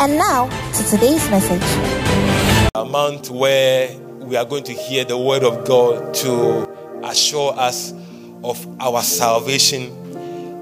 And 0.00 0.16
now 0.16 0.48
to 0.78 0.84
today's 0.84 1.28
message. 1.28 1.60
A 2.74 2.86
month 2.86 3.28
where 3.28 3.94
we 3.98 4.34
are 4.34 4.46
going 4.46 4.64
to 4.64 4.72
hear 4.72 5.04
the 5.04 5.18
word 5.18 5.44
of 5.44 5.66
God 5.66 6.14
to 6.14 7.04
assure 7.04 7.52
us 7.58 7.92
of 8.42 8.66
our 8.80 9.02
salvation 9.02 9.92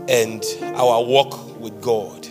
and 0.09 0.45
our 0.75 1.05
walk 1.05 1.61
with 1.61 1.81
God. 1.81 2.27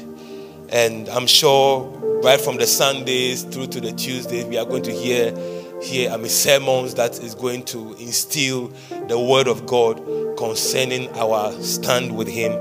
And 0.67 1.07
I'm 1.07 1.27
sure 1.27 1.85
right 2.25 2.41
from 2.41 2.57
the 2.57 2.67
Sundays 2.67 3.43
through 3.43 3.67
to 3.67 3.79
the 3.79 3.93
Tuesdays, 3.93 4.43
we 4.43 4.57
are 4.57 4.65
going 4.65 4.83
to 4.83 4.91
hear 4.91 5.33
here 5.81 6.11
I 6.11 6.17
mean 6.17 6.27
sermons 6.27 6.95
that 6.95 7.23
is 7.23 7.35
going 7.35 7.63
to 7.65 7.95
instill 8.01 8.67
the 9.07 9.17
word 9.17 9.47
of 9.47 9.65
God 9.65 9.95
concerning 10.37 11.07
our 11.17 11.53
stand 11.61 12.17
with 12.17 12.27
him 12.27 12.51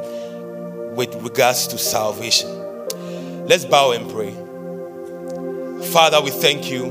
with 0.94 1.12
regards 1.16 1.66
to 1.66 1.78
salvation. 1.78 2.55
Let's 3.48 3.64
bow 3.64 3.92
and 3.92 4.10
pray. 4.10 4.32
Father, 5.92 6.20
we 6.20 6.30
thank 6.30 6.68
you. 6.68 6.86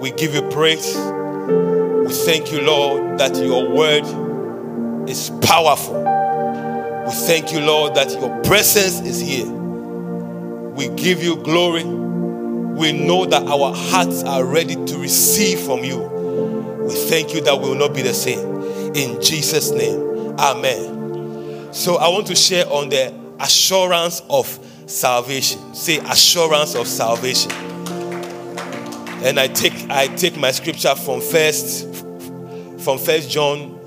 We 0.00 0.10
give 0.10 0.34
you 0.34 0.40
praise. 0.48 0.96
We 0.96 2.14
thank 2.24 2.50
you, 2.50 2.62
Lord, 2.62 3.18
that 3.18 3.36
your 3.36 3.68
word 3.70 4.04
is 5.06 5.30
powerful. 5.42 5.98
We 7.04 7.12
thank 7.12 7.52
you, 7.52 7.60
Lord, 7.60 7.94
that 7.94 8.10
your 8.10 8.42
presence 8.42 9.06
is 9.06 9.20
here. 9.20 9.50
We 9.50 10.88
give 10.96 11.22
you 11.22 11.36
glory. 11.36 11.84
We 11.84 12.92
know 12.92 13.26
that 13.26 13.42
our 13.42 13.74
hearts 13.74 14.24
are 14.24 14.42
ready 14.42 14.76
to 14.86 14.96
receive 14.96 15.60
from 15.60 15.84
you. 15.84 15.98
We 16.88 16.94
thank 16.94 17.34
you 17.34 17.42
that 17.42 17.60
we 17.60 17.68
will 17.68 17.74
not 17.74 17.92
be 17.92 18.00
the 18.00 18.14
same. 18.14 18.94
In 18.94 19.20
Jesus' 19.20 19.72
name, 19.72 20.38
Amen. 20.38 21.74
So 21.74 21.96
I 21.96 22.08
want 22.08 22.28
to 22.28 22.34
share 22.34 22.66
on 22.66 22.88
the 22.88 23.14
assurance 23.38 24.22
of 24.30 24.58
salvation. 24.90 25.74
Say 25.74 25.98
assurance 25.98 26.74
of 26.74 26.86
salvation. 26.86 27.50
And 29.22 29.38
I 29.38 29.48
take 29.48 29.88
I 29.90 30.06
take 30.08 30.36
my 30.36 30.50
scripture 30.50 30.94
from 30.94 31.20
first 31.20 31.86
from 32.80 32.98
first 32.98 33.30
John, 33.30 33.78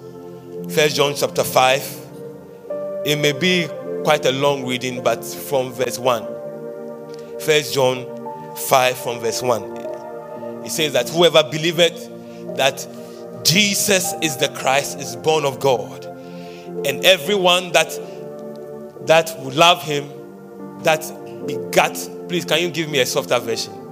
first 0.69 0.95
John 0.95 1.13
chapter 1.15 1.43
5. 1.43 1.99
It 3.05 3.19
may 3.19 3.31
be 3.31 3.67
quite 4.03 4.25
a 4.25 4.31
long 4.31 4.65
reading, 4.65 5.03
but 5.03 5.23
from 5.25 5.73
verse 5.73 5.97
1. 5.97 7.39
First 7.39 7.73
John 7.73 8.05
5 8.55 8.97
from 8.97 9.19
verse 9.19 9.41
1. 9.41 9.63
It 10.65 10.69
says 10.69 10.93
that 10.93 11.09
whoever 11.09 11.43
believeth 11.43 12.09
that 12.55 12.87
Jesus 13.43 14.13
is 14.21 14.37
the 14.37 14.49
Christ 14.49 14.99
is 14.99 15.15
born 15.15 15.43
of 15.43 15.59
God. 15.59 16.05
And 16.85 17.03
everyone 17.03 17.71
that 17.71 17.99
that 19.07 19.35
would 19.39 19.55
love 19.55 19.83
him, 19.83 20.09
that 20.83 21.01
begat. 21.47 21.93
Please, 22.27 22.45
can 22.45 22.61
you 22.61 22.69
give 22.69 22.89
me 22.89 22.99
a 22.99 23.05
softer 23.05 23.39
version? 23.39 23.73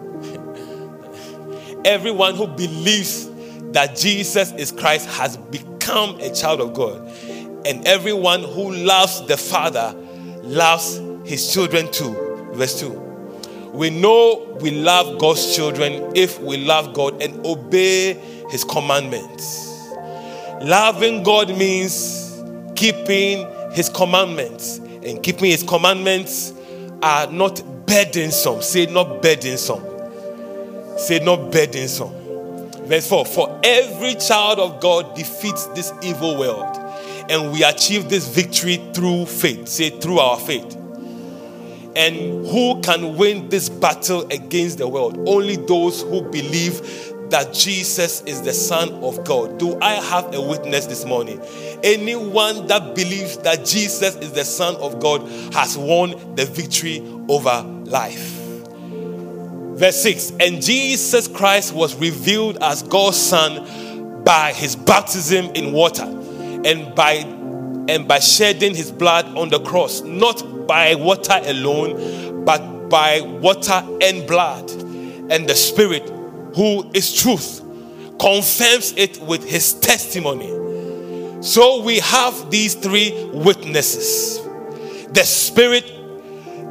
everyone 1.85 2.35
who 2.35 2.47
believes 2.47 3.29
that 3.71 3.95
Jesus 3.95 4.51
is 4.53 4.71
Christ 4.71 5.07
has 5.09 5.37
become 5.37 6.19
a 6.19 6.33
child 6.33 6.61
of 6.61 6.73
God. 6.73 7.07
And 7.65 7.85
everyone 7.87 8.43
who 8.43 8.73
loves 8.73 9.25
the 9.27 9.37
Father 9.37 9.95
loves 10.43 10.99
his 11.25 11.53
children 11.53 11.91
too. 11.91 12.13
Verse 12.53 12.79
2. 12.79 12.89
We 13.73 13.89
know 13.89 14.57
we 14.59 14.71
love 14.71 15.19
God's 15.19 15.55
children 15.55 16.11
if 16.15 16.39
we 16.41 16.57
love 16.57 16.93
God 16.93 17.21
and 17.21 17.45
obey 17.45 18.13
his 18.49 18.63
commandments. 18.63 19.69
Loving 20.61 21.23
God 21.23 21.55
means 21.57 22.43
keeping 22.75 23.47
his 23.71 23.89
commandments. 23.89 24.77
And 24.77 25.23
keeping 25.23 25.45
his 25.45 25.63
commandments 25.63 26.53
are 27.01 27.31
not 27.31 27.63
burdensome. 27.85 28.61
Say 28.61 28.85
not 28.85 29.21
burdensome. 29.21 29.83
Say 30.97 31.19
not 31.19 31.51
burdensome. 31.51 32.13
Verse 32.85 33.07
4 33.07 33.25
For 33.25 33.59
every 33.63 34.15
child 34.15 34.59
of 34.59 34.81
God 34.81 35.15
defeats 35.15 35.65
this 35.67 35.93
evil 36.01 36.37
world, 36.37 36.77
and 37.29 37.51
we 37.51 37.63
achieve 37.63 38.09
this 38.09 38.27
victory 38.27 38.77
through 38.93 39.25
faith. 39.25 39.67
Say 39.67 39.89
through 39.89 40.19
our 40.19 40.39
faith. 40.39 40.77
And 41.93 42.47
who 42.47 42.79
can 42.81 43.17
win 43.17 43.49
this 43.49 43.67
battle 43.67 44.25
against 44.31 44.77
the 44.77 44.87
world? 44.87 45.27
Only 45.27 45.57
those 45.57 46.01
who 46.03 46.21
believe 46.21 47.10
that 47.31 47.53
Jesus 47.53 48.21
is 48.21 48.41
the 48.41 48.53
Son 48.53 48.93
of 49.03 49.23
God. 49.25 49.57
Do 49.57 49.79
I 49.81 49.93
have 49.93 50.33
a 50.33 50.41
witness 50.41 50.85
this 50.85 51.05
morning? 51.05 51.41
Anyone 51.83 52.67
that 52.67 52.95
believes 52.95 53.37
that 53.37 53.65
Jesus 53.65 54.15
is 54.17 54.33
the 54.33 54.45
Son 54.45 54.75
of 54.75 54.99
God 54.99 55.27
has 55.53 55.77
won 55.77 56.35
the 56.35 56.45
victory 56.45 57.01
over 57.27 57.63
life. 57.85 58.37
Verse 59.81 60.01
6 60.03 60.33
And 60.39 60.61
Jesus 60.61 61.27
Christ 61.27 61.73
was 61.73 61.95
revealed 61.95 62.57
as 62.61 62.83
God's 62.83 63.17
Son 63.17 64.23
by 64.23 64.53
his 64.53 64.75
baptism 64.75 65.45
in 65.55 65.73
water 65.73 66.03
and 66.03 66.93
by 66.93 67.25
and 67.89 68.07
by 68.07 68.19
shedding 68.19 68.75
his 68.75 68.91
blood 68.91 69.25
on 69.35 69.49
the 69.49 69.59
cross, 69.61 70.01
not 70.01 70.67
by 70.67 70.93
water 70.95 71.39
alone, 71.45 72.45
but 72.45 72.89
by 72.89 73.21
water 73.21 73.83
and 74.01 74.27
blood. 74.27 74.69
And 75.31 75.47
the 75.47 75.55
Spirit, 75.55 76.07
who 76.55 76.89
is 76.93 77.13
truth, 77.13 77.61
confirms 78.19 78.93
it 78.97 79.19
with 79.21 79.47
his 79.47 79.73
testimony. 79.73 80.49
So 81.41 81.81
we 81.81 81.99
have 81.99 82.51
these 82.51 82.75
three 82.75 83.29
witnesses 83.33 84.39
the 85.13 85.23
Spirit, 85.23 85.85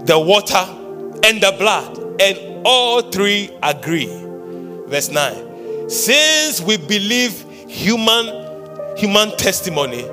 the 0.07 0.19
water, 0.19 0.65
and 1.25 1.43
the 1.43 1.55
blood. 1.59 1.99
And 2.21 2.67
all 2.67 3.03
three 3.03 3.51
agree. 3.63 4.07
Verse 4.87 5.11
9. 5.11 5.89
Since 5.89 6.61
we 6.61 6.77
believe 6.77 7.45
human 7.69 8.97
human 8.97 9.37
testimony, 9.37 10.05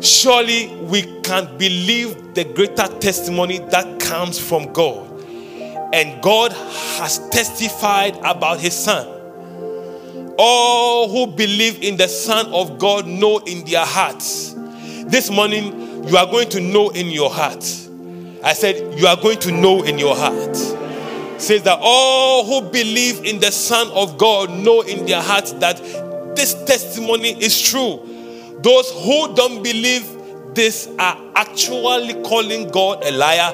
surely 0.00 0.68
we 0.82 1.02
can 1.22 1.56
believe 1.58 2.34
the 2.34 2.44
greater 2.44 2.86
testimony 3.00 3.58
that 3.70 4.00
comes 4.00 4.38
from 4.38 4.72
God. 4.72 5.13
And 5.94 6.20
God 6.20 6.50
has 6.50 7.20
testified 7.28 8.16
about 8.24 8.58
his 8.58 8.74
son. 8.74 9.06
All 10.36 11.08
who 11.08 11.32
believe 11.32 11.84
in 11.84 11.96
the 11.96 12.08
Son 12.08 12.52
of 12.52 12.80
God 12.80 13.06
know 13.06 13.38
in 13.38 13.64
their 13.64 13.86
hearts. 13.86 14.56
This 15.06 15.30
morning, 15.30 16.04
you 16.08 16.16
are 16.16 16.26
going 16.26 16.48
to 16.48 16.60
know 16.60 16.88
in 16.90 17.10
your 17.10 17.30
heart. 17.30 17.62
I 18.42 18.54
said, 18.54 18.98
You 18.98 19.06
are 19.06 19.16
going 19.16 19.38
to 19.38 19.52
know 19.52 19.84
in 19.84 20.00
your 20.00 20.16
heart. 20.16 20.56
Says 21.40 21.62
that 21.62 21.78
all 21.80 22.44
who 22.44 22.68
believe 22.72 23.24
in 23.24 23.38
the 23.38 23.52
Son 23.52 23.88
of 23.92 24.18
God 24.18 24.50
know 24.50 24.80
in 24.80 25.06
their 25.06 25.22
hearts 25.22 25.52
that 25.52 25.76
this 26.34 26.54
testimony 26.64 27.40
is 27.40 27.62
true. 27.62 28.00
Those 28.62 28.90
who 28.90 29.32
don't 29.36 29.62
believe 29.62 30.04
this 30.56 30.88
are 30.98 31.16
actually 31.36 32.20
calling 32.24 32.68
God 32.70 33.04
a 33.04 33.12
liar. 33.12 33.52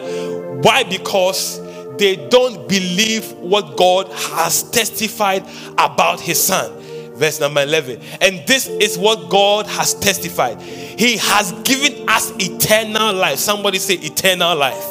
Why? 0.62 0.84
Because 0.84 1.59
they 2.00 2.16
don't 2.28 2.66
believe 2.66 3.30
what 3.34 3.76
God 3.76 4.08
has 4.08 4.68
testified 4.70 5.44
about 5.74 6.18
his 6.18 6.42
son. 6.42 6.72
Verse 7.14 7.38
number 7.38 7.62
11. 7.62 8.00
And 8.22 8.44
this 8.46 8.66
is 8.66 8.96
what 8.96 9.28
God 9.28 9.66
has 9.66 9.92
testified. 9.94 10.60
He 10.62 11.18
has 11.18 11.52
given 11.62 12.08
us 12.08 12.32
eternal 12.38 13.12
life. 13.12 13.38
Somebody 13.38 13.78
say 13.78 13.94
eternal 13.94 14.56
life. 14.56 14.82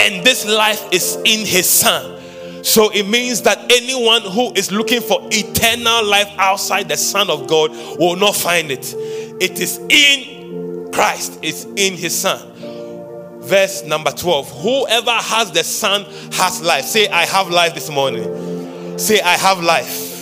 And 0.00 0.26
this 0.26 0.44
life 0.44 0.84
is 0.92 1.16
in 1.24 1.46
his 1.46 1.70
son. 1.70 2.20
So 2.64 2.90
it 2.90 3.06
means 3.06 3.42
that 3.42 3.70
anyone 3.70 4.22
who 4.22 4.52
is 4.54 4.72
looking 4.72 5.00
for 5.00 5.20
eternal 5.30 6.04
life 6.04 6.28
outside 6.36 6.88
the 6.88 6.96
Son 6.96 7.30
of 7.30 7.46
God 7.46 7.70
will 7.96 8.16
not 8.16 8.34
find 8.34 8.72
it. 8.72 8.92
It 9.40 9.60
is 9.60 9.78
in 9.88 10.90
Christ, 10.92 11.38
it's 11.42 11.64
in 11.64 11.92
his 11.94 12.18
Son 12.18 12.55
verse 13.46 13.84
number 13.84 14.10
12 14.10 14.50
whoever 14.62 15.12
has 15.12 15.52
the 15.52 15.64
son 15.64 16.04
has 16.32 16.60
life. 16.62 16.84
Say 16.84 17.08
i 17.08 17.24
have 17.24 17.48
life 17.48 17.74
this 17.74 17.90
morning. 17.90 18.98
Say 18.98 19.20
i 19.20 19.36
have 19.36 19.62
life. 19.62 20.20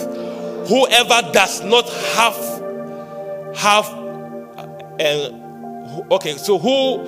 Whoever 0.68 1.32
does 1.32 1.62
not 1.62 1.88
have 1.88 2.36
have 3.56 3.86
uh, 5.00 6.14
okay 6.14 6.36
so 6.36 6.58
who 6.58 6.98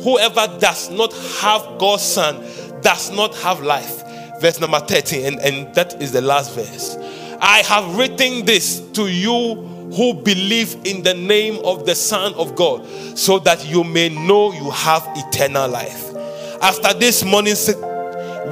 whoever 0.00 0.46
does 0.58 0.90
not 0.90 1.12
have 1.40 1.78
god's 1.78 2.02
son 2.02 2.42
does 2.82 3.10
not 3.10 3.34
have 3.36 3.60
life. 3.60 4.02
Verse 4.40 4.58
number 4.60 4.80
13, 4.80 5.24
and, 5.24 5.38
and 5.40 5.74
that 5.74 6.02
is 6.02 6.10
the 6.10 6.20
last 6.20 6.52
verse. 6.54 6.96
I 7.40 7.58
have 7.58 7.96
written 7.96 8.44
this 8.44 8.80
to 8.92 9.06
you 9.06 9.71
who 9.94 10.14
believe 10.14 10.76
in 10.84 11.02
the 11.02 11.14
name 11.14 11.60
of 11.64 11.84
the 11.86 11.94
Son 11.94 12.34
of 12.34 12.54
God, 12.56 12.86
so 13.16 13.38
that 13.40 13.64
you 13.66 13.84
may 13.84 14.08
know 14.08 14.52
you 14.52 14.70
have 14.70 15.06
eternal 15.14 15.68
life. 15.68 16.14
After 16.62 16.94
this 16.94 17.24
morning, 17.24 17.54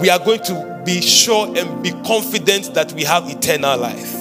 we 0.01 0.11
are 0.11 0.19
going 0.19 0.43
to 0.45 0.83
be 0.85 1.01
sure 1.01 1.47
and 1.57 1.83
be 1.83 1.93
confident 2.05 2.75
that 2.75 2.93
we 2.93 3.05
have 3.05 3.29
eternal 3.29 3.79
life. 3.79 4.17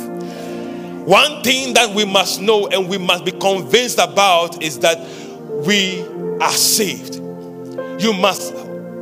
One 1.06 1.42
thing 1.42 1.74
that 1.74 1.96
we 1.96 2.06
must 2.06 2.40
know 2.42 2.68
and 2.68 2.88
we 2.88 2.98
must 2.98 3.26
be 3.26 3.32
convinced 3.32 3.98
about 3.98 4.62
is 4.62 4.80
that 4.80 5.00
we 5.66 6.02
are 6.40 6.52
saved. 6.52 7.16
You 8.02 8.14
must, 8.14 8.54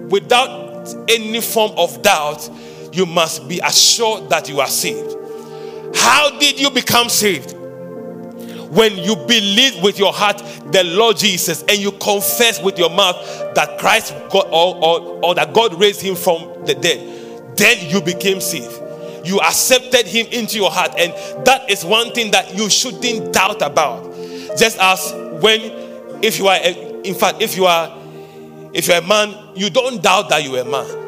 without 0.10 0.88
any 1.10 1.42
form 1.42 1.74
of 1.78 2.02
doubt, 2.02 2.50
you 2.94 3.06
must 3.06 3.48
be 3.50 3.60
assured 3.60 4.30
that 4.30 4.48
you 4.48 4.62
are 4.62 4.68
saved. 4.68 5.16
How 5.96 6.38
did 6.40 6.60
you 6.60 6.70
become 6.70 7.10
saved? 7.10 7.57
When 8.70 8.98
you 8.98 9.16
believe 9.16 9.82
with 9.82 9.98
your 9.98 10.14
heart 10.14 10.38
the 10.72 10.84
Lord 10.84 11.18
Jesus 11.18 11.64
and 11.64 11.78
you 11.78 11.92
confess 11.94 12.62
with 12.62 12.78
your 12.78 12.90
mouth 12.90 13.16
that 13.56 13.80
Christ 13.80 14.14
God, 14.30 14.48
or, 14.52 14.76
or, 14.76 15.26
or 15.26 15.36
that 15.36 15.54
God 15.54 15.80
raised 15.80 16.02
him 16.02 16.16
from 16.16 16.66
the 16.66 16.76
dead, 16.76 17.58
then 17.58 17.90
you 17.90 18.02
became 18.02 18.42
saved. 18.42 18.82
You 19.26 19.40
accepted 19.40 20.06
him 20.06 20.28
into 20.32 20.58
your 20.58 20.72
heart, 20.72 20.94
and 20.98 21.12
that 21.46 21.70
is 21.70 21.84
one 21.84 22.14
thing 22.14 22.32
that 22.32 22.56
you 22.56 22.70
shouldn't 22.70 23.34
doubt 23.34 23.62
about. 23.62 24.04
Just 24.58 24.78
as 24.80 25.12
when, 25.42 25.60
if 26.24 26.40
you 26.40 26.48
are, 26.48 26.58
a, 26.58 27.02
in 27.02 27.16
fact, 27.16 27.42
if 27.42 27.58
you 27.58 27.66
are, 27.66 27.98
if 28.74 28.88
you're 28.88 28.98
a 28.98 29.02
man, 29.02 29.36
you 29.56 29.70
don't 29.70 30.02
doubt 30.02 30.30
that 30.30 30.44
you're 30.44 30.60
a 30.60 30.66
man 30.66 31.08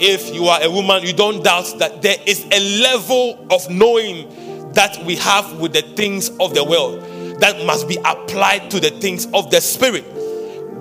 if 0.00 0.32
you 0.32 0.46
are 0.46 0.62
a 0.62 0.70
woman, 0.70 1.02
you 1.02 1.12
don't 1.12 1.42
doubt 1.42 1.74
that 1.78 2.02
there 2.02 2.16
is 2.26 2.46
a 2.52 2.82
level 2.82 3.46
of 3.50 3.68
knowing 3.70 4.28
that 4.74 5.02
we 5.04 5.16
have 5.16 5.58
with 5.58 5.72
the 5.72 5.82
things 5.82 6.30
of 6.40 6.54
the 6.54 6.64
world 6.64 7.02
that 7.40 7.64
must 7.64 7.88
be 7.88 7.96
applied 8.04 8.70
to 8.70 8.80
the 8.80 8.90
things 8.90 9.26
of 9.32 9.50
the 9.50 9.60
spirit. 9.60 10.04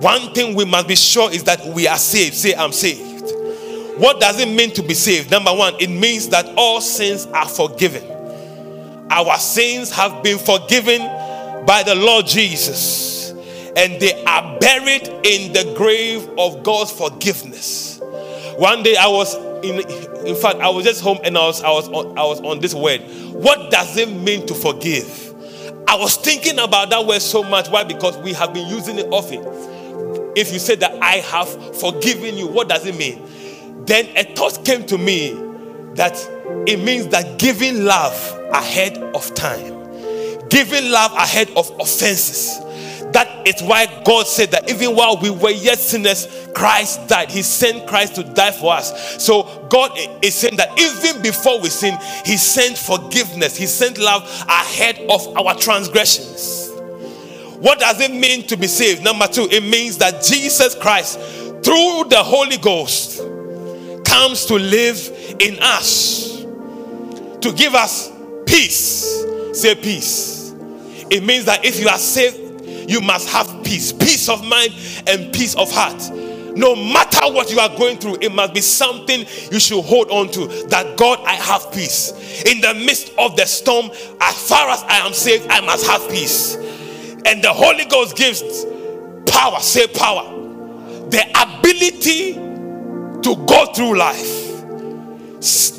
One 0.01 0.33
thing 0.33 0.55
we 0.55 0.65
must 0.65 0.87
be 0.87 0.95
sure 0.95 1.31
is 1.31 1.43
that 1.45 1.65
we 1.65 1.87
are 1.87 1.97
saved. 1.97 2.35
Say, 2.35 2.53
I'm 2.55 2.71
saved. 2.71 3.31
What 3.97 4.19
does 4.19 4.39
it 4.39 4.47
mean 4.47 4.71
to 4.73 4.83
be 4.83 4.93
saved? 4.93 5.31
Number 5.31 5.53
one, 5.53 5.73
it 5.79 5.89
means 5.89 6.29
that 6.29 6.45
all 6.55 6.81
sins 6.81 7.25
are 7.27 7.47
forgiven. 7.47 8.03
Our 9.09 9.37
sins 9.37 9.91
have 9.91 10.21
been 10.21 10.37
forgiven 10.37 11.01
by 11.65 11.83
the 11.83 11.95
Lord 11.95 12.27
Jesus, 12.27 13.31
and 13.75 13.99
they 13.99 14.23
are 14.25 14.59
buried 14.59 15.07
in 15.23 15.53
the 15.53 15.73
grave 15.75 16.29
of 16.37 16.61
God's 16.63 16.91
forgiveness. 16.91 17.99
One 18.57 18.83
day 18.83 18.95
I 18.95 19.07
was 19.07 19.35
in 19.63 20.27
in 20.27 20.35
fact 20.35 20.59
I 20.59 20.69
was 20.69 20.85
just 20.85 21.01
home 21.01 21.19
and 21.23 21.37
I 21.37 21.45
was 21.45 21.63
I 21.63 21.69
was 21.69 21.87
on, 21.89 22.17
I 22.17 22.23
was 22.23 22.41
on 22.41 22.59
this 22.59 22.73
word. 22.73 23.01
What 23.33 23.71
does 23.71 23.97
it 23.97 24.09
mean 24.09 24.45
to 24.47 24.53
forgive? 24.53 25.33
I 25.87 25.95
was 25.95 26.17
thinking 26.17 26.59
about 26.59 26.89
that 26.89 27.05
word 27.05 27.21
so 27.21 27.43
much. 27.43 27.69
Why? 27.69 27.83
Because 27.83 28.17
we 28.17 28.33
have 28.33 28.53
been 28.53 28.67
using 28.67 28.99
it 28.99 29.07
often. 29.11 29.43
If 30.35 30.51
you 30.51 30.59
say 30.59 30.75
that 30.75 31.01
I 31.01 31.17
have 31.17 31.47
forgiven 31.79 32.37
you, 32.37 32.47
what 32.47 32.69
does 32.69 32.85
it 32.85 32.95
mean? 32.95 33.23
Then 33.85 34.05
a 34.17 34.23
thought 34.35 34.63
came 34.65 34.85
to 34.87 34.97
me 34.97 35.31
that 35.95 36.13
it 36.67 36.77
means 36.83 37.07
that 37.07 37.39
giving 37.39 37.85
love 37.85 38.13
ahead 38.51 38.97
of 38.97 39.33
time, 39.33 40.47
giving 40.49 40.91
love 40.91 41.13
ahead 41.13 41.49
of 41.55 41.71
offenses 41.79 42.59
that 43.13 43.47
is 43.47 43.61
why 43.63 43.87
God 44.03 44.27
said 44.27 44.51
that 44.51 44.69
even 44.69 44.95
while 44.95 45.17
we 45.17 45.29
were 45.29 45.49
yet 45.49 45.79
sinners, 45.79 46.27
Christ 46.57 47.07
died. 47.07 47.29
He 47.29 47.43
sent 47.43 47.85
Christ 47.85 48.15
to 48.15 48.23
die 48.23 48.49
for 48.49 48.73
us. 48.73 49.23
So 49.23 49.67
God 49.69 49.91
is 50.23 50.33
saying 50.33 50.57
that 50.57 50.71
even 50.79 51.21
before 51.21 51.61
we 51.61 51.69
sin, 51.69 51.95
He 52.25 52.35
sent 52.35 52.75
forgiveness, 52.75 53.55
He 53.55 53.67
sent 53.67 53.99
love 53.99 54.23
ahead 54.49 54.97
of 55.07 55.37
our 55.37 55.53
transgressions. 55.53 56.71
What 57.59 57.79
does 57.79 58.01
it 58.01 58.09
mean 58.09 58.47
to 58.47 58.57
be 58.57 58.65
saved? 58.65 59.03
Number 59.03 59.27
two, 59.27 59.47
it 59.51 59.61
means 59.61 59.99
that 59.99 60.23
Jesus 60.23 60.73
Christ, 60.73 61.19
through 61.19 62.05
the 62.09 62.23
Holy 62.23 62.57
Ghost, 62.57 63.19
comes 64.03 64.45
to 64.45 64.55
live 64.55 65.35
in 65.39 65.59
us 65.61 66.41
to 67.41 67.53
give 67.55 67.75
us 67.75 68.11
peace. 68.47 69.23
Say 69.53 69.75
peace. 69.75 70.55
It 71.11 71.23
means 71.23 71.45
that 71.45 71.63
if 71.63 71.79
you 71.79 71.87
are 71.87 71.99
saved 71.99 72.47
you 72.89 73.01
must 73.01 73.29
have 73.29 73.63
peace, 73.63 73.91
peace 73.91 74.29
of 74.29 74.43
mind 74.47 74.73
and 75.07 75.31
peace 75.33 75.55
of 75.55 75.69
heart. 75.71 76.01
No 76.57 76.75
matter 76.75 77.31
what 77.31 77.51
you 77.51 77.59
are 77.59 77.69
going 77.77 77.99
through, 77.99 78.17
it 78.19 78.31
must 78.33 78.53
be 78.53 78.61
something 78.61 79.25
you 79.51 79.59
should 79.59 79.83
hold 79.83 80.09
on 80.09 80.29
to. 80.31 80.47
That 80.69 80.97
God, 80.97 81.19
I 81.23 81.35
have 81.35 81.71
peace. 81.71 82.11
In 82.43 82.61
the 82.61 82.73
midst 82.73 83.13
of 83.19 83.35
the 83.35 83.45
storm, 83.45 83.91
as 84.19 84.49
far 84.49 84.67
as 84.69 84.81
I 84.83 85.05
am 85.05 85.13
saved, 85.13 85.45
I 85.49 85.61
must 85.61 85.85
have 85.85 86.09
peace. 86.09 86.55
And 87.25 87.43
the 87.43 87.53
Holy 87.53 87.85
Ghost 87.85 88.17
gives 88.17 88.41
power, 89.31 89.59
say 89.59 89.85
power, 89.87 90.23
the 91.09 91.23
ability 91.35 92.33
to 92.33 93.45
go 93.45 93.71
through 93.73 93.97
life. 93.97 94.47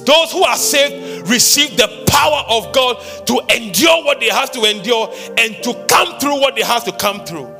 Those 0.06 0.32
who 0.32 0.44
are 0.44 0.56
saved 0.56 1.28
receive 1.28 1.76
the 1.76 2.04
power 2.06 2.44
of 2.48 2.72
God 2.72 3.02
to 3.26 3.40
endure 3.54 4.04
what 4.04 4.20
they 4.20 4.28
have 4.28 4.52
to 4.52 4.64
endure 4.64 5.12
and 5.36 5.62
to 5.64 5.86
come 5.88 6.18
through 6.20 6.40
what 6.40 6.54
they 6.54 6.62
have 6.62 6.84
to 6.84 6.92
come 6.92 7.26
through. 7.26 7.57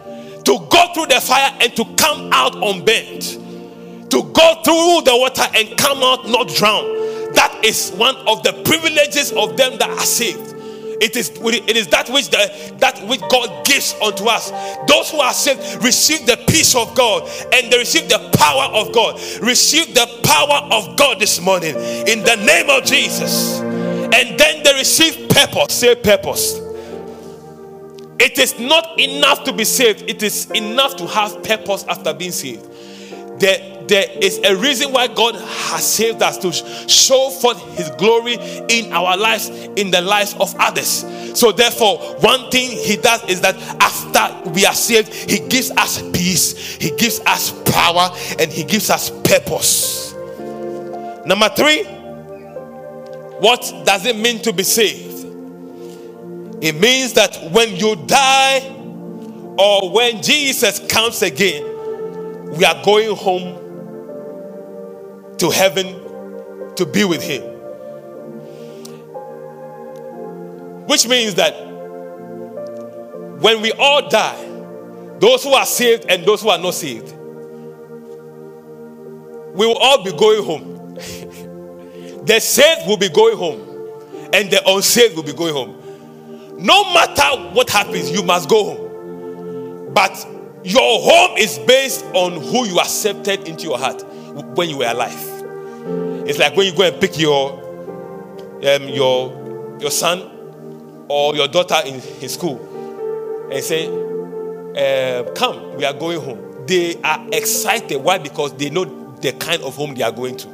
To 0.48 0.58
go 0.70 0.94
through 0.94 1.08
the 1.08 1.20
fire 1.20 1.54
and 1.60 1.76
to 1.76 1.84
come 1.96 2.32
out 2.32 2.54
unbent. 2.54 3.36
To 4.10 4.22
go 4.32 4.62
through 4.64 5.02
the 5.04 5.14
water 5.14 5.44
and 5.54 5.76
come 5.76 5.98
out 5.98 6.26
not 6.26 6.48
drowned. 6.48 7.36
That 7.36 7.60
is 7.62 7.92
one 7.92 8.16
of 8.26 8.42
the 8.42 8.54
privileges 8.64 9.30
of 9.32 9.58
them 9.58 9.76
that 9.76 9.90
are 9.90 10.06
saved. 10.06 10.54
It 11.02 11.16
is, 11.16 11.30
it 11.44 11.76
is 11.76 11.88
that 11.88 12.08
which 12.08 12.30
the, 12.30 12.74
that 12.78 12.98
which 13.06 13.20
God 13.28 13.66
gives 13.66 13.94
unto 14.02 14.24
us. 14.24 14.50
Those 14.88 15.10
who 15.10 15.20
are 15.20 15.34
saved 15.34 15.84
receive 15.84 16.24
the 16.24 16.42
peace 16.48 16.74
of 16.74 16.96
God 16.96 17.28
and 17.52 17.70
they 17.70 17.76
receive 17.76 18.08
the 18.08 18.30
power 18.38 18.72
of 18.72 18.94
God. 18.94 19.16
Receive 19.42 19.94
the 19.94 20.06
power 20.24 20.66
of 20.72 20.96
God 20.96 21.20
this 21.20 21.42
morning 21.42 21.74
in 21.74 22.24
the 22.24 22.36
name 22.46 22.70
of 22.70 22.84
Jesus. 22.84 23.60
And 23.60 24.40
then 24.40 24.62
they 24.62 24.72
receive 24.72 25.28
purpose. 25.28 25.74
Say 25.74 25.94
purpose. 25.94 26.67
It 28.20 28.38
is 28.38 28.58
not 28.58 28.98
enough 28.98 29.44
to 29.44 29.52
be 29.52 29.64
saved, 29.64 30.08
it 30.08 30.22
is 30.22 30.50
enough 30.50 30.96
to 30.96 31.06
have 31.06 31.42
purpose 31.42 31.84
after 31.88 32.12
being 32.12 32.32
saved. 32.32 32.66
There, 33.38 33.84
there 33.86 34.06
is 34.20 34.38
a 34.38 34.56
reason 34.56 34.92
why 34.92 35.06
God 35.06 35.36
has 35.36 35.86
saved 35.86 36.22
us 36.22 36.36
to 36.38 36.52
show 36.52 37.30
forth 37.30 37.62
His 37.76 37.90
glory 37.90 38.36
in 38.68 38.92
our 38.92 39.16
lives, 39.16 39.48
in 39.48 39.92
the 39.92 40.00
lives 40.00 40.34
of 40.40 40.52
others. 40.58 41.04
So, 41.38 41.52
therefore, 41.52 41.98
one 42.20 42.50
thing 42.50 42.70
He 42.70 42.96
does 42.96 43.22
is 43.28 43.40
that 43.42 43.54
after 43.80 44.50
we 44.50 44.66
are 44.66 44.74
saved, 44.74 45.14
He 45.14 45.38
gives 45.48 45.70
us 45.70 46.02
peace, 46.10 46.76
He 46.76 46.90
gives 46.96 47.20
us 47.20 47.52
power, 47.70 48.10
and 48.40 48.50
He 48.50 48.64
gives 48.64 48.90
us 48.90 49.10
purpose. 49.22 50.12
Number 51.24 51.48
three, 51.50 51.84
what 53.38 53.60
does 53.84 54.04
it 54.06 54.16
mean 54.16 54.40
to 54.42 54.52
be 54.52 54.64
saved? 54.64 55.07
It 56.60 56.74
means 56.74 57.12
that 57.14 57.52
when 57.52 57.76
you 57.76 57.94
die 58.06 58.60
or 59.58 59.90
when 59.92 60.22
Jesus 60.22 60.80
comes 60.88 61.22
again, 61.22 61.62
we 62.50 62.64
are 62.64 62.82
going 62.84 63.14
home 63.16 63.66
to 65.38 65.50
heaven 65.50 66.74
to 66.74 66.86
be 66.86 67.04
with 67.04 67.22
Him. 67.22 67.42
Which 70.86 71.06
means 71.06 71.34
that 71.34 71.52
when 73.40 73.60
we 73.60 73.72
all 73.72 74.08
die, 74.08 74.44
those 75.20 75.44
who 75.44 75.52
are 75.52 75.66
saved 75.66 76.06
and 76.08 76.24
those 76.24 76.42
who 76.42 76.48
are 76.48 76.58
not 76.58 76.74
saved, 76.74 77.12
we 79.54 79.66
will 79.66 79.76
all 79.78 80.02
be 80.02 80.12
going 80.12 80.44
home. 80.44 80.94
the 82.24 82.40
saved 82.40 82.88
will 82.88 82.96
be 82.96 83.08
going 83.08 83.36
home, 83.36 83.60
and 84.32 84.50
the 84.50 84.62
unsaved 84.66 85.14
will 85.14 85.22
be 85.22 85.32
going 85.32 85.52
home. 85.52 85.77
No 86.58 86.92
matter 86.92 87.54
what 87.54 87.70
happens, 87.70 88.10
you 88.10 88.22
must 88.24 88.48
go 88.48 88.64
home. 88.74 89.94
But 89.94 90.26
your 90.64 91.00
home 91.00 91.38
is 91.38 91.58
based 91.60 92.04
on 92.14 92.32
who 92.32 92.66
you 92.66 92.80
accepted 92.80 93.46
into 93.46 93.64
your 93.64 93.78
heart 93.78 94.02
when 94.56 94.68
you 94.68 94.78
were 94.78 94.86
alive. 94.90 95.16
It's 96.28 96.38
like 96.38 96.56
when 96.56 96.66
you 96.66 96.76
go 96.76 96.82
and 96.82 97.00
pick 97.00 97.16
your 97.18 97.52
um, 98.66 98.88
your 98.88 99.76
your 99.80 99.90
son 99.92 101.06
or 101.08 101.36
your 101.36 101.46
daughter 101.46 101.76
in, 101.86 101.94
in 102.20 102.28
school 102.28 103.48
and 103.52 103.62
say, 103.62 103.86
uh, 103.86 105.30
"Come, 105.34 105.76
we 105.76 105.84
are 105.84 105.94
going 105.94 106.20
home." 106.20 106.66
They 106.66 107.00
are 107.02 107.24
excited. 107.32 107.96
Why? 107.98 108.18
Because 108.18 108.52
they 108.56 108.68
know 108.68 108.84
the 109.20 109.32
kind 109.32 109.62
of 109.62 109.76
home 109.76 109.94
they 109.94 110.02
are 110.02 110.12
going 110.12 110.36
to. 110.38 110.48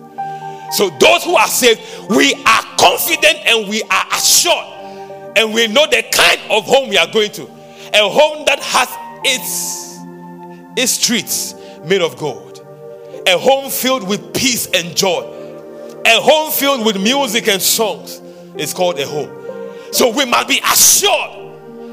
So 0.72 0.90
those 1.00 1.24
who 1.24 1.34
are 1.34 1.48
saved, 1.48 1.80
we 2.10 2.34
are 2.34 2.62
confident 2.78 3.38
and 3.46 3.68
we 3.68 3.82
are 3.84 4.06
assured 4.12 4.73
and 5.36 5.52
we 5.52 5.66
know 5.66 5.86
the 5.86 6.04
kind 6.12 6.40
of 6.50 6.64
home 6.64 6.88
we 6.88 6.98
are 6.98 7.10
going 7.12 7.30
to 7.32 7.42
a 7.94 8.08
home 8.08 8.44
that 8.46 8.58
has 8.60 8.88
its, 9.24 9.98
its 10.76 10.92
streets 10.92 11.54
made 11.84 12.00
of 12.02 12.16
gold 12.16 12.54
a 13.26 13.38
home 13.38 13.70
filled 13.70 14.06
with 14.06 14.34
peace 14.34 14.66
and 14.74 14.96
joy, 14.96 15.22
a 16.06 16.20
home 16.20 16.52
filled 16.52 16.84
with 16.84 17.00
music 17.00 17.48
and 17.48 17.60
songs 17.60 18.20
is 18.56 18.74
called 18.74 18.98
a 18.98 19.06
home. 19.06 19.30
So 19.92 20.10
we 20.10 20.24
must 20.24 20.48
be 20.48 20.60
assured 20.64 21.40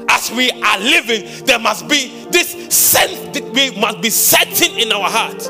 as 0.08 0.30
we 0.32 0.50
are 0.50 0.78
living, 0.78 1.46
there 1.46 1.58
must 1.58 1.88
be 1.88 2.26
this 2.30 2.50
sense 2.74 3.38
that 3.38 3.44
we 3.52 3.70
must 3.80 4.00
be 4.02 4.10
certain 4.10 4.78
in 4.78 4.92
our 4.92 5.08
heart 5.08 5.40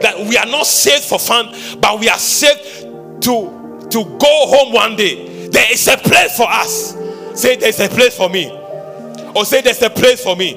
that 0.00 0.18
we 0.28 0.36
are 0.36 0.46
not 0.46 0.66
saved 0.66 1.04
for 1.04 1.18
fun, 1.18 1.54
but 1.80 1.98
we 1.98 2.08
are 2.08 2.18
saved 2.18 2.82
to, 3.22 3.88
to 3.90 4.04
go 4.18 4.46
home 4.46 4.72
one 4.72 4.96
day. 4.96 5.48
There 5.48 5.72
is 5.72 5.88
a 5.88 5.96
place 5.96 6.36
for 6.36 6.46
us. 6.48 6.94
Say, 7.36 7.56
There's 7.56 7.80
a 7.80 7.88
place 7.88 8.16
for 8.16 8.28
me. 8.28 8.50
Or 9.34 9.44
say, 9.44 9.60
There's 9.60 9.82
a 9.82 9.90
place 9.90 10.22
for 10.22 10.34
me. 10.36 10.54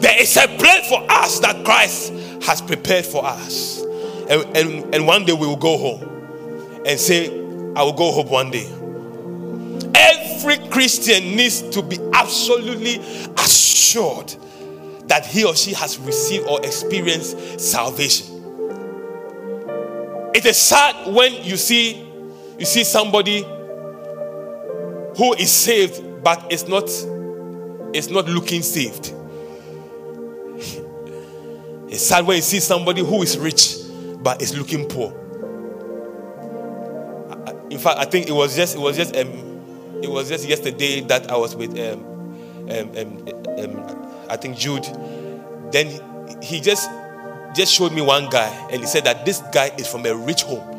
There 0.00 0.20
is 0.22 0.36
a 0.36 0.46
place 0.46 0.88
for 0.88 1.04
us 1.10 1.40
that 1.40 1.64
Christ 1.64 2.12
has 2.44 2.62
prepared 2.62 3.04
for 3.04 3.24
us. 3.24 3.82
And, 4.30 4.56
and, 4.56 4.94
and 4.94 5.06
one 5.06 5.24
day 5.24 5.32
we 5.32 5.46
will 5.46 5.56
go 5.56 5.76
home 5.76 6.82
and 6.86 6.98
say, 6.98 7.28
I 7.74 7.82
will 7.82 7.92
go 7.92 8.12
home 8.12 8.28
one 8.28 8.50
day. 8.50 8.66
Every 9.94 10.58
Christian 10.68 11.36
needs 11.36 11.62
to 11.70 11.82
be 11.82 11.98
absolutely 12.12 12.98
assured 13.36 14.34
that 15.08 15.26
he 15.26 15.44
or 15.44 15.56
she 15.56 15.72
has 15.72 15.98
received 15.98 16.46
or 16.46 16.60
experienced 16.60 17.58
salvation. 17.58 18.36
It 20.34 20.46
is 20.46 20.56
sad 20.56 21.12
when 21.12 21.32
you 21.42 21.56
see 21.56 22.04
you 22.58 22.66
see 22.66 22.84
somebody 22.84 23.44
who 25.18 25.34
is 25.34 25.52
saved 25.52 26.22
but 26.22 26.50
is 26.50 26.66
not 26.68 26.88
is 27.94 28.08
not 28.08 28.26
looking 28.26 28.62
saved. 28.62 29.12
It's 31.90 32.06
sad 32.06 32.26
when 32.26 32.36
you 32.36 32.42
see 32.42 32.60
somebody 32.60 33.02
who 33.02 33.22
is 33.22 33.38
rich 33.38 33.76
but 34.22 34.42
is 34.42 34.56
looking 34.56 34.86
poor. 34.86 35.10
In 37.70 37.78
fact, 37.78 37.98
I 37.98 38.04
think 38.04 38.28
it 38.28 38.32
was 38.32 38.54
just 38.54 38.76
it 38.76 38.78
was 38.78 38.96
just 38.96 39.16
um, 39.16 39.28
it 40.02 40.10
was 40.10 40.28
just 40.28 40.46
yesterday 40.46 41.00
that 41.02 41.30
I 41.30 41.36
was 41.36 41.56
with 41.56 41.70
um, 41.78 42.04
um, 42.70 42.96
um, 42.96 43.28
um, 43.58 44.26
I 44.28 44.36
think 44.36 44.56
Jude. 44.58 44.84
Then 45.72 45.88
he 46.42 46.60
just 46.60 46.90
just 47.56 47.72
showed 47.74 47.92
me 47.92 48.02
one 48.02 48.28
guy 48.28 48.48
and 48.70 48.80
he 48.80 48.86
said 48.86 49.04
that 49.04 49.24
this 49.24 49.42
guy 49.52 49.70
is 49.78 49.86
from 49.86 50.04
a 50.06 50.14
rich 50.14 50.42
home. 50.42 50.76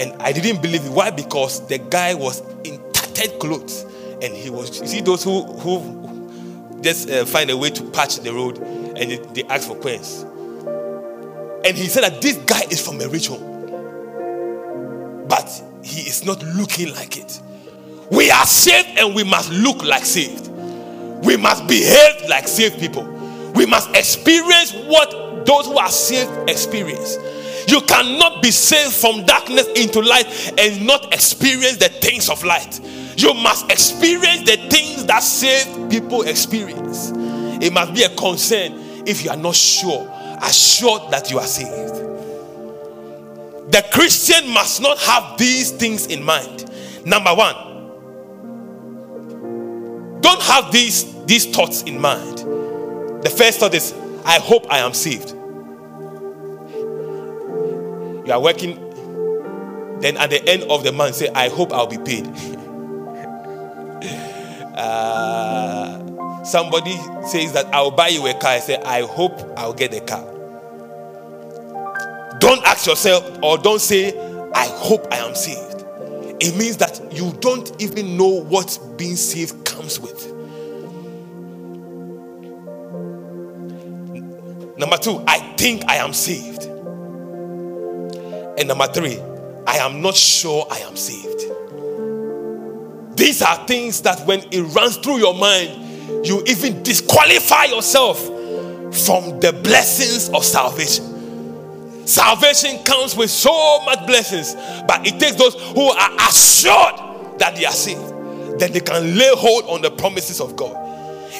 And 0.00 0.12
I 0.20 0.32
didn't 0.32 0.62
believe 0.62 0.84
it. 0.84 0.90
Why? 0.92 1.10
Because 1.10 1.66
the 1.68 1.78
guy 1.78 2.14
was 2.14 2.42
in 2.64 2.80
tattered 3.16 3.38
clothes 3.38 3.84
and 4.22 4.34
he 4.34 4.50
was 4.50 4.80
you 4.80 4.86
see 4.86 5.00
those 5.00 5.24
who 5.24 5.42
who 5.44 6.06
just 6.82 7.10
uh, 7.10 7.24
find 7.24 7.50
a 7.50 7.56
way 7.56 7.70
to 7.70 7.82
patch 7.90 8.16
the 8.16 8.32
road 8.32 8.58
and 8.58 9.10
they, 9.10 9.16
they 9.16 9.42
ask 9.44 9.68
for 9.68 9.76
coins. 9.76 10.24
And 11.64 11.76
he 11.76 11.86
said 11.88 12.04
that 12.04 12.22
this 12.22 12.36
guy 12.38 12.62
is 12.70 12.80
from 12.84 13.00
a 13.00 13.08
rich 13.08 13.26
home. 13.26 13.54
But 15.28 15.50
he 15.82 16.02
is 16.02 16.24
not 16.24 16.42
looking 16.42 16.94
like 16.94 17.16
it. 17.16 17.40
We 18.10 18.30
are 18.30 18.46
saved 18.46 18.98
and 18.98 19.14
we 19.14 19.24
must 19.24 19.50
look 19.50 19.82
like 19.82 20.04
saved. 20.04 20.48
We 21.24 21.36
must 21.36 21.66
behave 21.66 22.28
like 22.28 22.46
saved 22.46 22.78
people. 22.78 23.04
We 23.54 23.66
must 23.66 23.90
experience 23.96 24.72
what 24.72 25.44
those 25.44 25.66
who 25.66 25.76
are 25.76 25.88
saved 25.90 26.48
experience. 26.48 27.16
You 27.66 27.80
cannot 27.80 28.42
be 28.42 28.52
saved 28.52 28.92
from 28.92 29.24
darkness 29.24 29.66
into 29.74 30.00
light 30.00 30.54
and 30.58 30.86
not 30.86 31.12
experience 31.12 31.78
the 31.78 31.88
things 31.88 32.28
of 32.28 32.44
light. 32.44 32.80
You 33.16 33.32
must 33.34 33.70
experience 33.70 34.48
the 34.48 34.56
things 34.68 35.06
that 35.06 35.22
saved 35.22 35.90
people 35.90 36.22
experience. 36.22 37.12
It 37.62 37.72
must 37.72 37.94
be 37.94 38.02
a 38.02 38.10
concern 38.10 38.74
if 39.06 39.24
you 39.24 39.30
are 39.30 39.36
not 39.36 39.54
sure, 39.54 40.06
assured 40.42 41.10
that 41.10 41.30
you 41.30 41.38
are 41.38 41.46
saved. 41.46 41.94
The 43.72 43.84
Christian 43.92 44.48
must 44.50 44.82
not 44.82 44.98
have 44.98 45.38
these 45.38 45.70
things 45.72 46.06
in 46.06 46.22
mind. 46.22 46.70
Number 47.06 47.34
one, 47.34 47.56
don't 50.20 50.42
have 50.42 50.70
these, 50.70 51.24
these 51.24 51.46
thoughts 51.46 51.82
in 51.82 52.00
mind. 52.00 52.38
The 53.22 53.34
first 53.36 53.60
thought 53.60 53.74
is, 53.74 53.94
I 54.24 54.38
hope 54.38 54.66
I 54.70 54.78
am 54.78 54.92
saved. 54.92 55.30
You 58.26 58.32
are 58.32 58.40
working, 58.40 58.76
then 60.00 60.16
at 60.16 60.30
the 60.30 60.46
end 60.48 60.64
of 60.64 60.84
the 60.84 60.92
month, 60.92 61.14
say, 61.16 61.28
I 61.34 61.48
hope 61.48 61.72
I'll 61.72 61.86
be 61.86 61.98
paid. 61.98 62.26
uh, 64.76 66.44
somebody 66.44 66.96
says 67.26 67.52
that 67.54 67.66
I'll 67.72 67.90
buy 67.90 68.08
you 68.08 68.26
a 68.26 68.34
car. 68.34 68.52
I 68.52 68.60
say, 68.60 68.76
I 68.76 69.02
hope 69.02 69.40
I'll 69.56 69.72
get 69.74 69.94
a 69.94 70.00
car. 70.00 70.24
Don't 72.38 72.64
ask 72.66 72.86
yourself 72.86 73.38
or 73.42 73.58
don't 73.58 73.80
say, 73.80 74.16
I 74.54 74.66
hope 74.66 75.06
I 75.10 75.16
am 75.18 75.34
saved. 75.34 75.84
It 76.40 76.56
means 76.56 76.76
that 76.78 77.12
you 77.12 77.32
don't 77.40 77.70
even 77.80 78.16
know 78.16 78.42
what 78.42 78.78
being 78.96 79.16
saved 79.16 79.64
comes 79.64 79.98
with. 79.98 80.32
Number 84.78 84.98
two, 84.98 85.24
I 85.26 85.38
think 85.56 85.84
I 85.88 85.96
am 85.96 86.12
saved. 86.12 86.64
And 88.58 88.68
number 88.68 88.86
three, 88.88 89.18
I 89.66 89.78
am 89.78 90.02
not 90.02 90.14
sure 90.14 90.66
I 90.70 90.78
am 90.80 90.96
saved. 90.96 91.42
These 93.16 93.42
are 93.42 93.66
things 93.66 94.02
that 94.02 94.26
when 94.26 94.40
it 94.50 94.62
runs 94.74 94.96
through 94.98 95.18
your 95.18 95.34
mind, 95.34 96.26
you 96.26 96.42
even 96.46 96.82
disqualify 96.82 97.64
yourself 97.64 98.18
from 99.04 99.40
the 99.40 99.58
blessings 99.64 100.28
of 100.30 100.44
salvation. 100.44 102.06
Salvation 102.06 102.82
comes 102.84 103.16
with 103.16 103.30
so 103.30 103.80
much 103.84 104.06
blessings, 104.06 104.54
but 104.86 105.06
it 105.06 105.18
takes 105.18 105.36
those 105.36 105.54
who 105.72 105.90
are 105.90 106.10
assured 106.28 107.38
that 107.38 107.54
they 107.56 107.64
are 107.64 107.72
saved. 107.72 108.16
that 108.58 108.72
they 108.72 108.80
can 108.80 109.16
lay 109.18 109.30
hold 109.34 109.64
on 109.64 109.82
the 109.82 109.90
promises 109.90 110.40
of 110.40 110.56
God. 110.56 110.74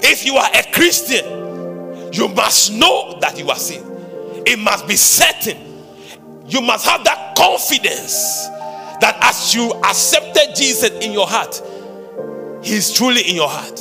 If 0.04 0.24
you 0.26 0.36
are 0.36 0.50
a 0.54 0.62
Christian, 0.72 2.12
you 2.12 2.28
must 2.28 2.72
know 2.72 3.18
that 3.20 3.38
you 3.38 3.48
are 3.48 3.56
saved. 3.58 3.86
It 4.46 4.58
must 4.58 4.86
be 4.86 4.96
certain. 4.96 5.56
You 6.46 6.60
must 6.60 6.86
have 6.86 7.04
that 7.04 7.36
confidence 7.36 8.46
that 9.00 9.18
as 9.22 9.54
you 9.54 9.72
accepted 9.84 10.54
Jesus 10.56 10.90
in 10.90 11.12
your 11.12 11.26
heart, 11.26 11.60
He 12.62 12.74
is 12.74 12.92
truly 12.92 13.22
in 13.22 13.34
your 13.34 13.48
heart 13.48 13.80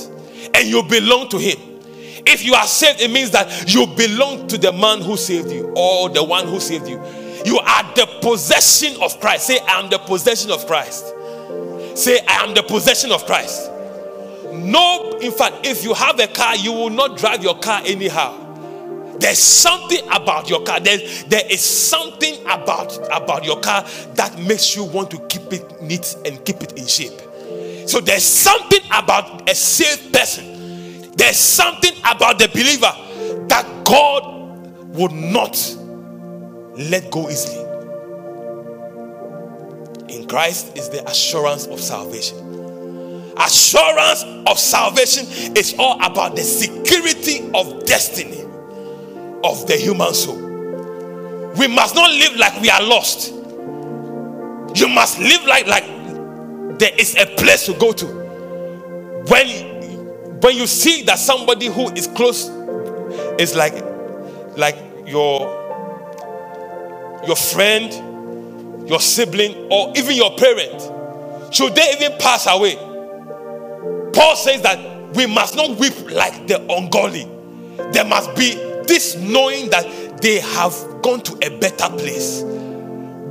and 0.53 0.67
you 0.67 0.84
belong 0.84 1.29
to 1.29 1.38
Him. 1.38 1.57
If 2.27 2.43
you 2.43 2.53
are 2.55 2.65
saved, 2.65 3.01
it 3.01 3.12
means 3.12 3.31
that 3.31 3.72
you 3.74 3.86
belong 3.86 4.48
to 4.48 4.57
the 4.57 4.72
man 4.72 5.01
who 5.01 5.15
saved 5.15 5.51
you 5.51 5.72
or 5.75 6.10
the 6.10 6.24
one 6.24 6.48
who 6.48 6.60
saved 6.60 6.88
you. 6.88 6.98
You 7.45 7.60
are 7.60 7.84
the 7.93 8.07
possession 8.22 9.00
of 9.01 9.19
Christ. 9.19 9.48
Say, 9.48 9.60
I 9.60 9.79
am 9.79 9.89
the 9.89 10.00
possession 10.00 10.50
of 10.50 10.65
Christ. 10.65 11.05
Say, 11.95 12.19
I 12.27 12.43
am 12.43 12.55
the 12.55 12.63
possession 12.63 13.12
of 13.12 13.25
Christ. 13.25 13.69
No, 14.51 15.19
in 15.22 15.31
fact, 15.31 15.65
if 15.65 15.84
you 15.84 15.93
have 15.93 16.19
a 16.19 16.27
car, 16.27 16.55
you 16.55 16.72
will 16.72 16.89
not 16.89 17.17
drive 17.17 17.43
your 17.43 17.60
car 17.60 17.81
anyhow. 17.86 18.45
There's 19.19 19.39
something 19.39 20.01
about 20.12 20.50
your 20.50 20.63
car. 20.63 20.79
There's, 20.79 21.24
there 21.25 21.43
is 21.50 21.62
something 21.62 22.41
about, 22.43 22.95
about 23.12 23.45
your 23.45 23.60
car 23.60 23.86
that 24.15 24.38
makes 24.39 24.75
you 24.75 24.84
want 24.84 25.12
to 25.12 25.19
keep 25.27 25.53
it 25.53 25.81
neat 25.81 26.15
and 26.25 26.43
keep 26.45 26.62
it 26.62 26.74
in 26.74 26.86
shape. 26.86 27.19
So 27.88 28.00
there's 28.01 28.24
something 28.24 28.81
about 28.91 29.50
a 29.50 29.55
saved 29.55 30.13
person 30.13 30.55
there's 31.15 31.38
something 31.38 31.93
about 32.00 32.39
the 32.39 32.50
believer 32.50 32.91
that 33.48 33.65
God 33.86 34.67
would 34.95 35.13
not 35.13 35.55
let 36.77 37.10
go 37.10 37.29
easily. 37.29 37.63
In 40.13 40.27
Christ 40.27 40.77
is 40.77 40.89
the 40.89 41.07
assurance 41.10 41.67
of 41.67 41.79
salvation. 41.79 42.38
Assurance 43.38 44.24
of 44.45 44.60
salvation 44.60 45.25
is 45.55 45.75
all 45.79 45.95
about 46.05 46.36
the 46.36 46.43
security 46.43 47.50
of 47.53 47.86
destiny 47.86 48.45
of 49.46 49.68
the 49.68 49.75
human 49.78 50.14
soul. 50.14 50.38
We 51.58 51.68
must 51.68 51.96
not 51.96 52.10
live 52.12 52.36
like 52.36 52.60
we 52.62 52.70
are 52.70 52.82
lost. 52.84 53.32
You 54.75 54.90
must 54.90 55.20
live 55.20 55.46
like 55.46 55.68
like 55.68 55.86
there 56.80 56.92
is 56.98 57.16
a 57.16 57.25
place 57.38 57.66
to 57.68 57.74
go 57.74 57.94
to. 57.94 58.06
When 59.28 59.75
when 60.42 60.58
you 60.58 60.68
see 60.68 61.04
that 61.04 61.18
somebody 61.18 61.68
who 61.68 61.92
is 61.94 62.08
close 62.08 62.50
is 63.40 63.56
like 63.56 63.74
like 64.58 64.75
your 65.08 65.40
your 67.25 67.36
friend 67.36 67.92
your 68.88 69.00
sibling 69.00 69.72
or 69.72 69.94
even 69.96 70.16
your 70.16 70.36
parent 70.38 71.54
should 71.54 71.74
they 71.74 71.94
even 71.94 72.18
pass 72.20 72.46
away 72.48 72.75
paul 74.14 74.36
says 74.36 74.62
that 74.62 74.78
we 75.16 75.25
must 75.25 75.56
not 75.56 75.72
weep 75.80 75.94
like 76.12 76.48
the 76.48 76.62
ungodly 76.72 77.28
there 77.92 78.06
must 78.06 78.36
be 78.36 78.64
this 78.88 79.15
knowing 79.15 79.70
that 79.70 80.22
they 80.22 80.39
have 80.39 80.74
gone 81.01 81.22
to 81.22 81.34
a 81.46 81.60
better 81.60 81.89
place 81.98 82.42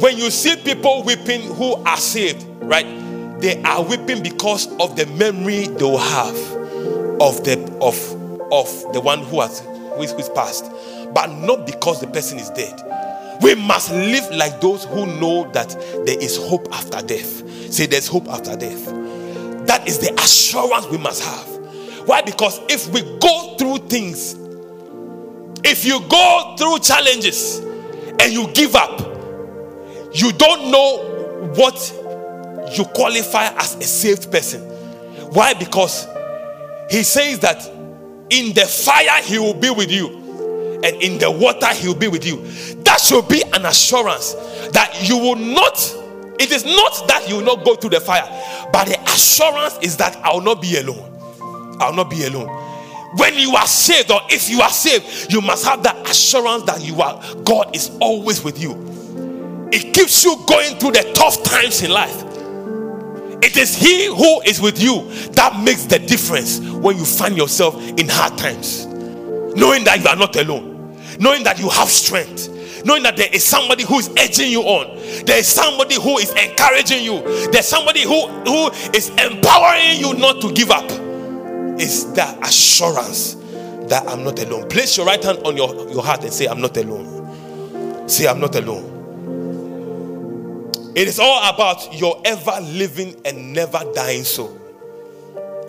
when 0.01 0.17
you 0.19 0.31
see 0.31 0.57
people 0.57 1.03
weeping 1.05 1.43
who 1.55 1.75
are 1.85 1.97
saved 1.97 2.45
right 2.63 2.87
they 3.41 3.61
are 3.63 3.83
weeping 3.83 4.23
because 4.23 4.67
of 4.79 4.97
the 4.97 5.07
memory 5.19 5.67
they 5.67 5.85
will 5.85 5.99
have 5.99 6.37
of 7.21 7.43
the 7.45 7.55
of 7.81 7.97
of 8.53 8.93
the 8.93 9.01
one 9.01 9.21
who 9.21 9.41
has 9.41 9.61
who 9.95 10.03
is, 10.03 10.13
who 10.13 10.19
is 10.19 10.29
passed, 10.31 10.71
but 11.15 11.27
not 11.27 11.67
because 11.67 12.01
the 12.01 12.07
person 12.07 12.39
is 12.39 12.51
dead. 12.51 12.81
We 13.43 13.55
must 13.55 13.91
live 13.91 14.31
like 14.33 14.61
those 14.61 14.85
who 14.85 15.07
know 15.07 15.51
that 15.53 15.71
there 16.07 16.19
is 16.21 16.37
hope 16.37 16.69
after 16.73 17.03
death. 17.03 17.73
Say, 17.73 17.87
there's 17.87 18.07
hope 18.07 18.29
after 18.29 18.57
death. 18.57 18.87
That 19.67 19.87
is 19.87 19.99
the 19.99 20.13
assurance 20.23 20.87
we 20.87 20.99
must 20.99 21.23
have. 21.23 22.07
Why? 22.07 22.23
Because 22.23 22.61
if 22.69 22.87
we 22.89 23.03
go 23.19 23.57
through 23.57 23.89
things, 23.89 24.35
if 25.65 25.85
you 25.85 26.01
go 26.09 26.55
through 26.59 26.79
challenges 26.81 27.59
and 28.21 28.33
you 28.33 28.49
give 28.53 28.75
up, 28.77 29.01
you 30.15 30.33
don't 30.33 30.71
know 30.71 31.51
what 31.57 31.93
you 32.77 32.85
qualify 32.95 33.47
as 33.57 33.75
a 33.77 33.83
saved 33.83 34.31
person. 34.31 34.61
Why? 35.33 35.55
Because 35.55 36.07
he 36.91 37.03
says 37.03 37.41
that 37.41 37.67
in 38.31 38.55
the 38.55 38.67
fire 38.67 39.23
he 39.23 39.39
will 39.39 39.55
be 39.55 39.71
with 39.71 39.91
you, 39.91 40.09
and 40.85 41.03
in 41.03 41.19
the 41.19 41.31
water 41.31 41.69
he 41.75 41.89
will 41.89 41.95
be 41.95 42.09
with 42.09 42.25
you. 42.27 42.37
That 42.83 43.01
should 43.01 43.27
be 43.29 43.43
an 43.53 43.67
assurance 43.67 44.35
that 44.73 45.09
you 45.09 45.17
will 45.19 45.37
not, 45.37 45.77
it 46.39 46.53
is 46.53 46.65
not 46.65 47.09
that 47.09 47.27
you 47.29 47.37
will 47.37 47.45
not 47.45 47.65
go 47.65 47.75
through 47.75 47.91
the 47.91 48.01
fire, 48.01 48.27
but 48.73 48.87
the 48.87 49.01
assurance 49.11 49.79
is 49.83 49.97
that 49.97 50.17
I 50.17 50.33
will 50.33 50.43
not 50.43 50.61
be 50.61 50.77
alone. 50.77 51.11
I 51.81 51.89
will 51.89 51.97
not 51.97 52.11
be 52.11 52.25
alone. 52.25 52.49
When 53.17 53.35
you 53.35 53.55
are 53.55 53.67
saved, 53.67 54.11
or 54.11 54.21
if 54.29 54.51
you 54.51 54.61
are 54.61 54.71
saved, 54.71 55.33
you 55.33 55.41
must 55.41 55.65
have 55.65 55.83
that 55.85 56.09
assurance 56.09 56.65
that 56.65 56.83
you 56.83 57.01
are 57.01 57.23
God 57.45 57.75
is 57.75 57.91
always 58.01 58.43
with 58.43 58.61
you. 58.61 59.69
It 59.73 59.95
keeps 59.95 60.25
you 60.25 60.37
going 60.47 60.77
through 60.79 60.93
the 60.93 61.13
tough 61.15 61.43
times 61.43 61.83
in 61.83 61.91
life. 61.91 62.23
It 63.43 63.57
is 63.57 63.77
He 63.77 64.07
who 64.07 64.41
is 64.43 64.61
with 64.61 64.81
you 64.83 65.03
that 65.33 65.61
makes 65.63 65.85
the 65.85 65.99
difference 65.99 66.61
when 66.61 66.97
you 66.97 67.05
find 67.05 67.37
yourself 67.37 67.77
in 67.99 68.09
hard 68.09 68.39
times. 68.39 68.87
Knowing 68.87 69.85
that 69.85 70.01
you 70.03 70.09
are 70.09 70.17
not 70.17 70.35
alone, 70.37 70.99
knowing 71.21 71.45
that 71.45 71.59
you 71.61 71.69
have 71.69 71.89
strength, 71.89 72.49
knowing 72.85 73.03
that 73.05 73.17
there 73.17 73.29
is 73.33 73.45
somebody 73.45 73.85
who 73.85 73.99
is 73.99 74.11
edging 74.17 74.51
you 74.51 74.63
on, 74.63 74.97
there 75.25 75.39
is 75.39 75.47
somebody 75.47 75.95
who 75.97 76.19
is 76.19 76.31
encouraging 76.33 77.05
you, 77.05 77.21
there's 77.51 77.69
somebody 77.69 78.03
who, 78.03 78.27
who 78.29 78.71
is 78.93 79.11
empowering 79.11 79.99
you 79.99 80.15
not 80.15 80.41
to 80.41 80.53
give 80.53 80.71
up. 80.71 81.04
Is 81.79 82.13
that 82.15 82.39
assurance 82.47 83.37
that 83.89 84.09
I'm 84.09 84.25
not 84.25 84.39
alone. 84.39 84.69
Place 84.69 84.97
your 84.97 85.07
right 85.07 85.23
hand 85.23 85.39
on 85.45 85.57
your, 85.57 85.89
your 85.91 86.03
heart 86.03 86.23
and 86.23 86.33
say, 86.33 86.47
I'm 86.47 86.61
not 86.61 86.77
alone. 86.77 88.09
Say, 88.09 88.27
I'm 88.27 88.41
not 88.41 88.55
alone. 88.57 88.93
It 90.95 91.09
is 91.09 91.19
all 91.19 91.53
about 91.53 91.93
your 91.93 92.23
ever 92.25 92.59
living 92.63 93.21
and 93.25 93.53
never 93.53 93.81
dying 93.95 94.25
soul. 94.25 94.59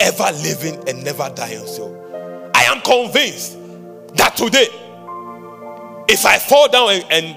Ever 0.00 0.30
living 0.42 0.88
and 0.88 1.04
never 1.04 1.30
dying 1.34 1.66
soul. 1.66 2.50
I 2.54 2.64
am 2.64 2.80
convinced 2.80 3.58
that 4.14 4.36
today, 4.36 4.68
if 6.08 6.24
I 6.24 6.38
fall 6.38 6.68
down 6.68 6.90
and, 6.90 7.04
and, 7.10 7.36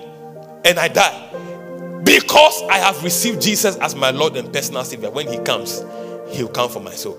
and 0.65 0.79
I 0.79 0.88
die, 0.88 2.03
because 2.03 2.61
I 2.63 2.77
have 2.77 3.03
received 3.03 3.41
Jesus 3.41 3.75
as 3.77 3.95
my 3.95 4.11
Lord 4.11 4.35
and 4.38 4.53
personal 4.53 4.83
Savior, 4.83 5.09
when 5.09 5.27
He 5.27 5.39
comes, 5.39 5.83
He'll 6.29 6.47
come 6.47 6.69
for 6.69 6.79
my 6.79 6.93
soul. 6.93 7.17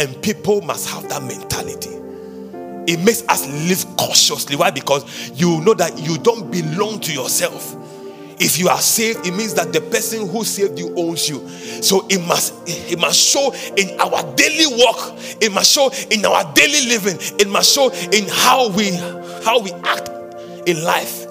And 0.00 0.22
people 0.22 0.62
must 0.62 0.88
have 0.88 1.06
that 1.10 1.22
mentality. 1.22 1.90
It 2.90 3.04
makes 3.04 3.22
us 3.28 3.46
live 3.46 3.84
cautiously. 3.98 4.56
Why? 4.56 4.70
Because 4.70 5.30
you 5.38 5.60
know 5.60 5.74
that 5.74 5.98
you 5.98 6.16
don't 6.16 6.50
belong 6.50 7.00
to 7.00 7.12
yourself. 7.12 7.76
If 8.40 8.58
you 8.58 8.70
are 8.70 8.80
saved, 8.80 9.26
it 9.26 9.32
means 9.32 9.52
that 9.54 9.74
the 9.74 9.82
person 9.82 10.26
who 10.26 10.42
saved 10.42 10.78
you 10.78 10.94
owns 10.96 11.28
you. 11.28 11.46
So 11.82 12.06
it 12.08 12.26
must 12.26 12.54
it 12.66 12.98
must 12.98 13.20
show 13.20 13.52
in 13.76 14.00
our 14.00 14.22
daily 14.36 14.64
walk. 14.82 15.18
It 15.42 15.52
must 15.52 15.70
show 15.70 15.90
in 16.10 16.24
our 16.24 16.50
daily 16.54 16.86
living. 16.86 17.18
It 17.38 17.50
must 17.50 17.74
show 17.74 17.90
in 17.90 18.26
how 18.26 18.70
we 18.70 18.92
how 19.44 19.60
we 19.60 19.70
act 19.84 20.08
in 20.66 20.82
life. 20.82 21.26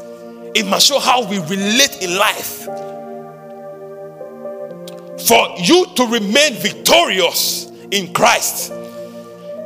It 0.54 0.68
must 0.68 0.86
show 0.86 1.00
how 1.00 1.28
we 1.28 1.40
relate 1.40 2.04
in 2.04 2.16
life. 2.16 2.66
For 5.26 5.56
you 5.58 5.88
to 5.96 6.06
remain 6.06 6.54
victorious 6.54 7.69
in 7.92 8.14
Christ, 8.14 8.72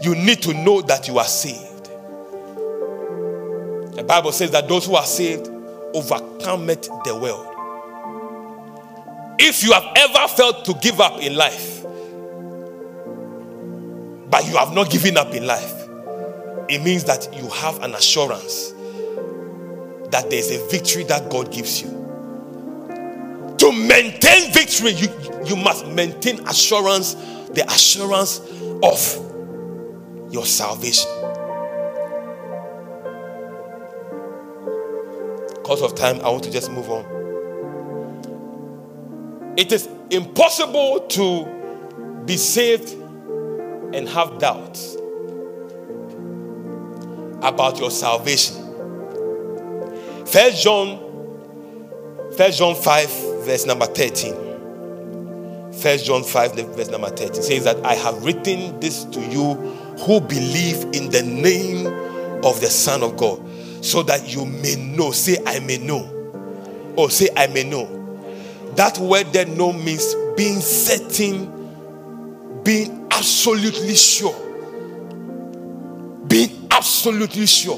you 0.02 0.16
need 0.16 0.42
to 0.44 0.54
know 0.54 0.82
that 0.82 1.08
you 1.08 1.18
are 1.18 1.26
saved. 1.26 1.86
The 3.96 4.04
Bible 4.04 4.32
says 4.32 4.52
that 4.52 4.68
those 4.68 4.86
who 4.86 4.96
are 4.96 5.06
saved 5.06 5.48
overcometh 5.94 6.90
the 7.06 7.16
world. 7.16 7.48
If 9.40 9.64
you 9.64 9.74
have 9.74 9.86
ever 9.96 10.28
felt 10.28 10.66
to 10.66 10.74
give 10.76 11.00
up 11.00 11.22
in 11.22 11.36
life, 11.36 11.84
but 14.30 14.48
you 14.48 14.58
have 14.58 14.74
not 14.74 14.90
given 14.90 15.18
up 15.18 15.34
in 15.34 15.46
life, 15.46 15.74
it 16.70 16.82
means 16.82 17.04
that 17.06 17.34
you 17.36 17.48
have 17.50 17.84
an 17.84 17.94
assurance 17.94 18.74
that 20.12 20.30
there's 20.30 20.52
a 20.52 20.66
victory 20.70 21.04
that 21.04 21.30
God 21.30 21.52
gives 21.52 21.82
you. 21.82 21.90
To 23.58 23.72
maintain 23.72 24.52
victory, 24.52 24.92
you, 24.92 25.08
you 25.46 25.56
must 25.56 25.88
maintain 25.88 26.40
assurance, 26.48 27.16
the 27.54 27.66
assurance 27.72 28.40
of 28.82 29.00
your 30.32 30.46
salvation. 30.46 31.10
Because 35.62 35.82
of 35.82 35.96
time, 35.96 36.20
I 36.22 36.30
want 36.30 36.44
to 36.44 36.52
just 36.52 36.72
move 36.72 36.90
on. 36.90 37.06
It 39.56 39.72
is 39.72 39.88
impossible 40.10 41.02
to 41.10 41.46
be 42.26 42.38
saved 42.38 42.94
and 43.94 44.10
have 44.10 44.40
doubts 44.40 44.96
about 47.44 47.78
your 47.80 47.92
salvation. 47.92 48.56
First 50.26 50.64
John, 50.64 51.00
First 52.36 52.58
John 52.58 52.76
5, 52.76 53.10
verse 53.46 53.66
number 53.66 53.86
13. 53.86 54.53
First 55.84 56.06
John 56.06 56.24
5, 56.24 56.56
verse 56.78 56.88
number 56.88 57.10
13 57.10 57.44
says 57.44 57.66
that 57.66 57.86
I 57.86 57.96
have 57.96 58.24
written 58.24 58.80
this 58.80 59.04
to 59.04 59.20
you 59.20 59.56
who 60.06 60.22
believe 60.22 60.82
in 60.94 61.10
the 61.10 61.22
name 61.22 61.88
of 62.42 62.62
the 62.62 62.68
Son 62.68 63.04
of 63.04 63.18
God 63.18 63.38
so 63.84 64.02
that 64.04 64.34
you 64.34 64.46
may 64.46 64.78
know. 64.78 65.12
Say, 65.12 65.40
I 65.46 65.60
may 65.60 65.80
know. 65.80 66.06
Or 66.96 67.10
say, 67.10 67.28
I 67.36 67.48
may 67.48 67.66
know. 67.66 67.86
That 68.78 68.98
word 68.98 69.34
there 69.34 69.46
know 69.46 69.74
means 69.74 70.16
being 70.38 70.62
certain, 70.62 71.52
being 72.64 73.06
absolutely 73.12 73.96
sure. 73.96 74.40
Being 76.30 76.66
absolutely 76.72 77.46
sure. 77.46 77.78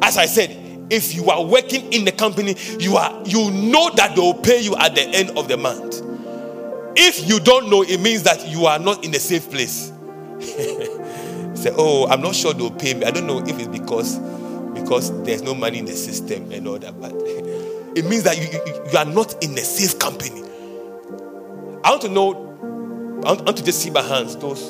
As 0.00 0.16
I 0.16 0.26
said, 0.26 0.56
if 0.90 1.12
you 1.12 1.28
are 1.28 1.44
working 1.44 1.92
in 1.92 2.04
the 2.04 2.12
company, 2.12 2.54
you 2.78 2.96
are 2.96 3.20
you 3.26 3.50
know 3.50 3.90
that 3.96 4.14
they 4.14 4.20
will 4.20 4.32
pay 4.32 4.60
you 4.60 4.76
at 4.76 4.94
the 4.94 5.02
end 5.02 5.36
of 5.36 5.48
the 5.48 5.56
month. 5.56 6.05
If 6.98 7.28
you 7.28 7.40
don't 7.40 7.68
know, 7.68 7.82
it 7.82 8.00
means 8.00 8.22
that 8.22 8.46
you 8.48 8.66
are 8.66 8.78
not 8.78 9.04
in 9.04 9.14
a 9.14 9.18
safe 9.20 9.50
place. 9.50 9.92
Say, 10.40 11.72
oh, 11.76 12.06
I'm 12.10 12.20
not 12.22 12.34
sure 12.34 12.54
they'll 12.54 12.70
pay 12.70 12.94
me. 12.94 13.04
I 13.04 13.10
don't 13.10 13.26
know 13.26 13.40
if 13.40 13.58
it's 13.58 13.68
because 13.68 14.18
because 14.74 15.22
there's 15.24 15.42
no 15.42 15.54
money 15.54 15.78
in 15.78 15.84
the 15.86 15.92
system 15.92 16.52
and 16.52 16.68
all 16.68 16.78
that, 16.78 17.00
but 17.00 17.12
it 17.96 18.04
means 18.04 18.22
that 18.24 18.36
you, 18.36 18.44
you, 18.44 18.90
you 18.92 18.98
are 18.98 19.04
not 19.04 19.42
in 19.42 19.52
a 19.52 19.62
safe 19.62 19.98
company. 19.98 20.42
I 21.84 21.90
want 21.90 22.02
to 22.02 22.08
know, 22.08 22.32
I 23.24 23.28
want, 23.30 23.40
I 23.40 23.44
want 23.44 23.56
to 23.58 23.64
just 23.64 23.80
see 23.82 23.90
my 23.90 24.02
hands, 24.02 24.36
those 24.36 24.60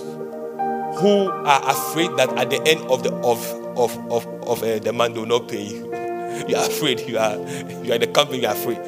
who 1.00 1.28
are 1.28 1.70
afraid 1.70 2.10
that 2.16 2.30
at 2.38 2.50
the 2.50 2.62
end 2.66 2.80
of 2.90 3.02
the 3.02 3.12
of 3.16 3.44
of 3.76 3.96
of, 4.10 4.26
of 4.48 4.62
uh, 4.62 4.78
the 4.78 4.92
man 4.92 5.12
will 5.14 5.26
not 5.26 5.48
pay 5.48 5.62
you. 5.62 5.92
You 6.48 6.56
are 6.56 6.66
afraid. 6.66 7.00
You 7.00 7.18
are 7.18 7.36
you 7.36 7.92
are 7.92 7.94
in 7.94 8.00
the 8.02 8.06
company. 8.08 8.42
You 8.42 8.48
are 8.48 8.54
afraid. 8.54 8.78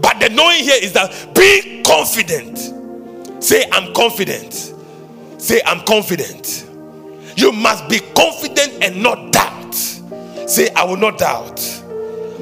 But 0.00 0.20
the 0.20 0.28
knowing 0.30 0.64
here 0.64 0.78
is 0.80 0.92
that 0.92 1.34
be 1.34 1.82
confident. 1.82 2.58
Say 3.42 3.64
I'm 3.72 3.92
confident. 3.94 4.74
Say 5.38 5.60
I'm 5.66 5.80
confident. 5.84 6.66
You 7.36 7.52
must 7.52 7.88
be 7.88 8.00
confident 8.14 8.82
and 8.82 9.02
not 9.02 9.32
doubt. 9.32 9.74
Say, 9.74 10.68
I 10.74 10.84
will 10.84 10.96
not 10.96 11.18
doubt. 11.18 11.60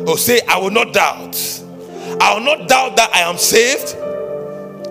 Or 0.07 0.19
say, 0.19 0.41
I 0.49 0.59
will 0.59 0.71
not 0.71 0.93
doubt. 0.93 1.37
I 2.21 2.35
will 2.35 2.45
not 2.45 2.69
doubt 2.69 2.97
that 2.97 3.11
I 3.15 3.21
am 3.21 3.39
saved. 3.39 3.97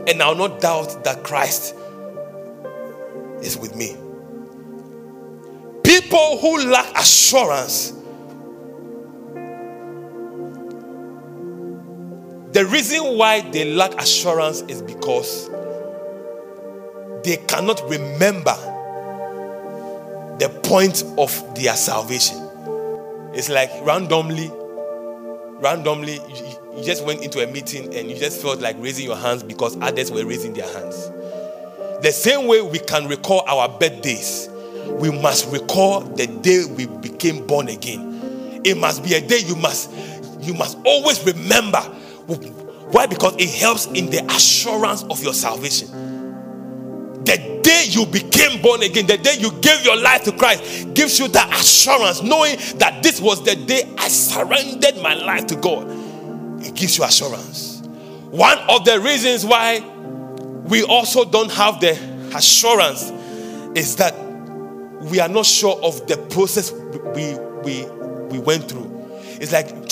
And 0.07 0.21
I 0.21 0.29
will 0.29 0.47
not 0.47 0.59
doubt 0.61 1.03
that 1.03 1.23
Christ 1.23 1.75
is 3.41 3.57
with 3.57 3.75
me. 3.75 3.95
People 5.83 6.37
who 6.39 6.69
lack 6.69 6.97
assurance, 6.97 7.93
the 12.53 12.65
reason 12.65 13.17
why 13.17 13.41
they 13.51 13.65
lack 13.73 13.93
assurance 14.01 14.61
is 14.61 14.81
because 14.81 15.49
they 17.23 17.37
cannot 17.47 17.81
remember 17.89 18.55
the 20.39 20.49
point 20.63 21.03
of 21.17 21.55
their 21.55 21.75
salvation. 21.75 22.37
It's 23.33 23.49
like 23.49 23.69
randomly, 23.83 24.49
randomly, 25.61 26.15
you, 26.15 26.83
just 26.83 27.05
went 27.05 27.21
into 27.21 27.43
a 27.43 27.51
meeting 27.51 27.93
and 27.93 28.09
you 28.09 28.17
just 28.17 28.41
felt 28.41 28.59
like 28.59 28.75
raising 28.79 29.05
your 29.05 29.17
hands 29.17 29.43
because 29.43 29.77
others 29.81 30.11
were 30.11 30.25
raising 30.25 30.53
their 30.53 30.71
hands. 30.73 31.09
The 32.01 32.11
same 32.11 32.47
way 32.47 32.61
we 32.61 32.79
can 32.79 33.07
recall 33.07 33.43
our 33.47 33.69
birthdays, 33.69 34.49
we 34.87 35.11
must 35.11 35.51
recall 35.51 36.01
the 36.01 36.25
day 36.27 36.63
we 36.65 36.87
became 36.87 37.45
born 37.45 37.67
again. 37.67 38.11
it 38.63 38.77
must 38.77 39.03
be 39.03 39.13
a 39.15 39.21
day 39.21 39.39
you 39.39 39.55
must 39.55 39.91
you 40.39 40.53
must 40.53 40.77
always 40.85 41.23
remember. 41.25 41.81
Why? 42.35 43.05
Because 43.05 43.35
it 43.37 43.49
helps 43.49 43.85
in 43.87 44.09
the 44.09 44.23
assurance 44.33 45.03
of 45.03 45.23
your 45.23 45.33
salvation. 45.33 45.87
The 47.23 47.59
day 47.61 47.85
you 47.87 48.05
became 48.05 48.61
born 48.61 48.81
again, 48.83 49.05
the 49.05 49.17
day 49.17 49.35
you 49.37 49.51
gave 49.61 49.85
your 49.85 49.95
life 49.95 50.23
to 50.23 50.31
Christ, 50.31 50.93
gives 50.93 51.19
you 51.19 51.27
that 51.29 51.51
assurance, 51.59 52.21
knowing 52.23 52.57
that 52.77 53.03
this 53.03 53.21
was 53.21 53.43
the 53.43 53.55
day 53.55 53.93
I 53.97 54.07
surrendered 54.07 54.97
my 55.01 55.13
life 55.13 55.45
to 55.47 55.55
God. 55.55 55.87
It 56.63 56.75
gives 56.75 56.97
you 56.97 57.03
assurance. 57.03 57.81
One 58.31 58.57
of 58.69 58.85
the 58.85 58.99
reasons 58.99 59.45
why 59.45 59.79
we 60.65 60.83
also 60.83 61.25
don't 61.25 61.51
have 61.51 61.79
the 61.79 61.91
assurance 62.35 63.11
is 63.77 63.95
that 63.97 64.15
we 65.01 65.19
are 65.19 65.29
not 65.29 65.45
sure 65.45 65.79
of 65.83 66.07
the 66.07 66.17
process 66.17 66.71
we 66.71 67.35
we 67.63 67.85
we 68.31 68.39
went 68.39 68.69
through. 68.69 68.89
It's 69.39 69.51
like, 69.51 69.90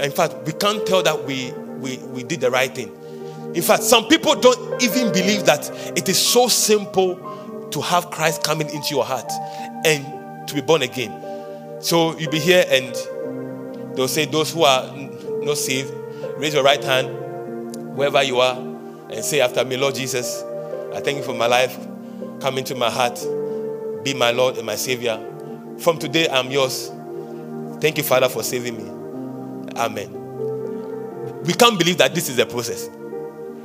in 0.00 0.10
fact, 0.10 0.34
we 0.46 0.52
can't 0.52 0.86
tell 0.86 1.02
that 1.02 1.24
we 1.24 1.52
we 1.78 1.98
we 2.08 2.22
did 2.22 2.40
the 2.40 2.50
right 2.50 2.74
thing. 2.74 2.92
In 3.54 3.62
fact, 3.62 3.82
some 3.82 4.06
people 4.08 4.34
don't 4.34 4.82
even 4.82 5.12
believe 5.12 5.44
that 5.46 5.70
it 5.96 6.08
is 6.08 6.18
so 6.18 6.48
simple 6.48 7.68
to 7.70 7.80
have 7.80 8.10
Christ 8.10 8.42
coming 8.42 8.68
into 8.70 8.94
your 8.94 9.04
heart 9.04 9.30
and 9.84 10.48
to 10.48 10.54
be 10.54 10.60
born 10.60 10.82
again. 10.82 11.12
So 11.80 12.18
you'll 12.18 12.32
be 12.32 12.40
here 12.40 12.64
and 12.68 12.94
they'll 13.96 14.08
say, 14.08 14.24
Those 14.24 14.52
who 14.52 14.64
are 14.64 14.92
not 15.42 15.56
saved, 15.56 15.92
raise 16.36 16.54
your 16.54 16.64
right 16.64 16.82
hand 16.82 17.96
wherever 17.96 18.22
you 18.22 18.40
are 18.40 18.56
and 19.10 19.24
say 19.24 19.40
after 19.40 19.64
me, 19.64 19.76
Lord 19.76 19.94
Jesus, 19.94 20.42
I 20.92 21.00
thank 21.00 21.18
you 21.18 21.22
for 21.22 21.34
my 21.34 21.46
life. 21.46 21.76
Come 22.40 22.58
into 22.58 22.74
my 22.74 22.90
heart. 22.90 23.20
Be 24.02 24.14
my 24.14 24.32
Lord 24.32 24.56
and 24.56 24.66
my 24.66 24.76
Savior. 24.76 25.18
From 25.78 25.98
today, 25.98 26.28
I'm 26.28 26.50
yours. 26.50 26.90
Thank 27.80 27.98
you, 27.98 28.02
Father, 28.02 28.28
for 28.28 28.42
saving 28.42 28.76
me. 28.76 28.93
Amen. 29.76 31.42
We 31.44 31.52
can't 31.52 31.78
believe 31.78 31.98
that 31.98 32.14
this 32.14 32.28
is 32.28 32.38
a 32.38 32.46
process. 32.46 32.88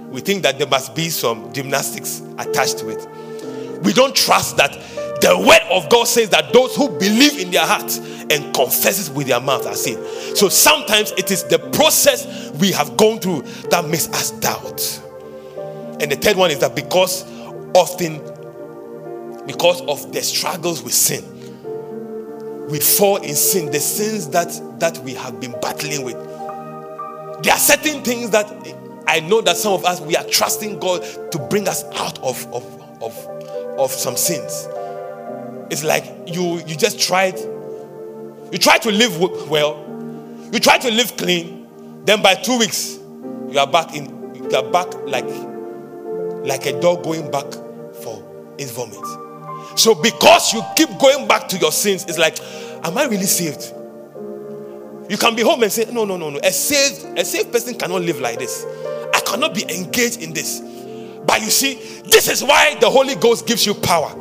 We 0.09 0.21
think 0.21 0.43
that 0.43 0.57
there 0.57 0.67
must 0.67 0.95
be 0.95 1.09
some 1.09 1.53
gymnastics 1.53 2.21
attached 2.37 2.79
to 2.79 2.89
it. 2.89 3.07
We 3.83 3.93
don't 3.93 4.15
trust 4.15 4.57
that 4.57 4.71
the 5.21 5.37
word 5.37 5.61
of 5.69 5.89
God 5.89 6.05
says 6.05 6.29
that 6.29 6.51
those 6.53 6.75
who 6.75 6.89
believe 6.97 7.39
in 7.39 7.51
their 7.51 7.65
heart 7.65 7.97
and 8.31 8.53
confesses 8.53 9.09
with 9.09 9.27
their 9.27 9.39
mouth 9.39 9.65
are 9.65 9.75
saved. 9.75 10.37
So 10.37 10.49
sometimes 10.49 11.11
it 11.11 11.31
is 11.31 11.43
the 11.45 11.59
process 11.59 12.51
we 12.59 12.71
have 12.71 12.97
gone 12.97 13.19
through 13.19 13.41
that 13.69 13.85
makes 13.85 14.07
us 14.09 14.31
doubt. 14.31 15.01
And 16.01 16.11
the 16.11 16.15
third 16.15 16.37
one 16.37 16.51
is 16.51 16.59
that 16.59 16.75
because 16.75 17.23
often 17.73 18.21
because 19.45 19.81
of 19.81 20.11
the 20.13 20.21
struggles 20.21 20.83
with 20.83 20.93
sin, 20.93 21.23
we 22.69 22.79
fall 22.79 23.17
in 23.17 23.35
sin, 23.35 23.71
the 23.71 23.79
sins 23.79 24.29
that 24.29 24.49
that 24.79 24.97
we 24.99 25.13
have 25.15 25.39
been 25.39 25.53
battling 25.61 26.03
with. 26.03 26.15
There 27.43 27.53
are 27.53 27.59
certain 27.59 28.03
things 28.03 28.29
that 28.31 28.47
I 29.07 29.21
know 29.21 29.41
that 29.41 29.57
some 29.57 29.73
of 29.73 29.85
us 29.85 29.99
we 30.01 30.15
are 30.15 30.23
trusting 30.25 30.79
God 30.79 31.03
to 31.31 31.39
bring 31.49 31.67
us 31.67 31.83
out 31.95 32.19
of 32.19 32.45
of 32.53 32.63
of, 33.01 33.27
of 33.79 33.91
some 33.91 34.15
sins. 34.15 34.67
It's 35.71 35.83
like 35.83 36.05
you 36.27 36.59
you 36.67 36.75
just 36.75 36.99
tried 36.99 37.37
you 37.37 38.57
try 38.57 38.77
to 38.79 38.91
live 38.91 39.19
well, 39.49 39.83
you 40.51 40.59
try 40.59 40.77
to 40.77 40.91
live 40.91 41.17
clean, 41.17 41.67
then 42.05 42.21
by 42.21 42.35
two 42.35 42.57
weeks 42.57 42.99
you 43.49 43.57
are 43.57 43.67
back 43.67 43.95
in 43.95 44.05
you 44.35 44.55
are 44.55 44.71
back 44.71 44.93
like 45.05 45.25
like 46.45 46.65
a 46.65 46.79
dog 46.79 47.03
going 47.03 47.29
back 47.31 47.51
for 48.03 48.53
its 48.57 48.71
vomit. 48.71 49.28
So 49.75 49.95
because 49.95 50.53
you 50.53 50.61
keep 50.75 50.89
going 50.99 51.27
back 51.27 51.47
to 51.49 51.57
your 51.57 51.71
sins, 51.71 52.05
it's 52.05 52.17
like, 52.17 52.39
am 52.85 52.97
I 52.97 53.05
really 53.05 53.25
saved? 53.25 53.73
You 55.09 55.17
can 55.17 55.35
be 55.35 55.41
home 55.41 55.63
and 55.63 55.71
say, 55.71 55.85
no, 55.91 56.05
no, 56.05 56.17
no, 56.17 56.29
no. 56.29 56.39
A 56.43 56.51
saved, 56.51 57.17
a 57.17 57.25
saved 57.25 57.51
person 57.51 57.75
cannot 57.75 58.01
live 58.01 58.19
like 58.19 58.37
this. 58.37 58.65
I 59.13 59.21
cannot 59.25 59.55
be 59.55 59.63
engaged 59.63 60.21
in 60.21 60.33
this. 60.33 60.59
But 61.25 61.41
you 61.41 61.49
see, 61.49 61.75
this 62.05 62.27
is 62.29 62.43
why 62.43 62.75
the 62.79 62.89
Holy 62.89 63.15
Ghost 63.15 63.47
gives 63.47 63.65
you 63.65 63.73
power 63.73 64.11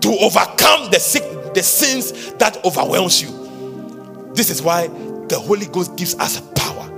to 0.00 0.08
overcome 0.20 0.90
the 0.90 0.98
sick, 0.98 1.22
the 1.54 1.62
sins 1.62 2.32
that 2.34 2.64
overwhelms 2.64 3.22
you. 3.22 4.32
This 4.34 4.50
is 4.50 4.62
why 4.62 4.88
the 5.28 5.38
Holy 5.38 5.66
Ghost 5.66 5.96
gives 5.96 6.14
us 6.16 6.40
power 6.56 6.88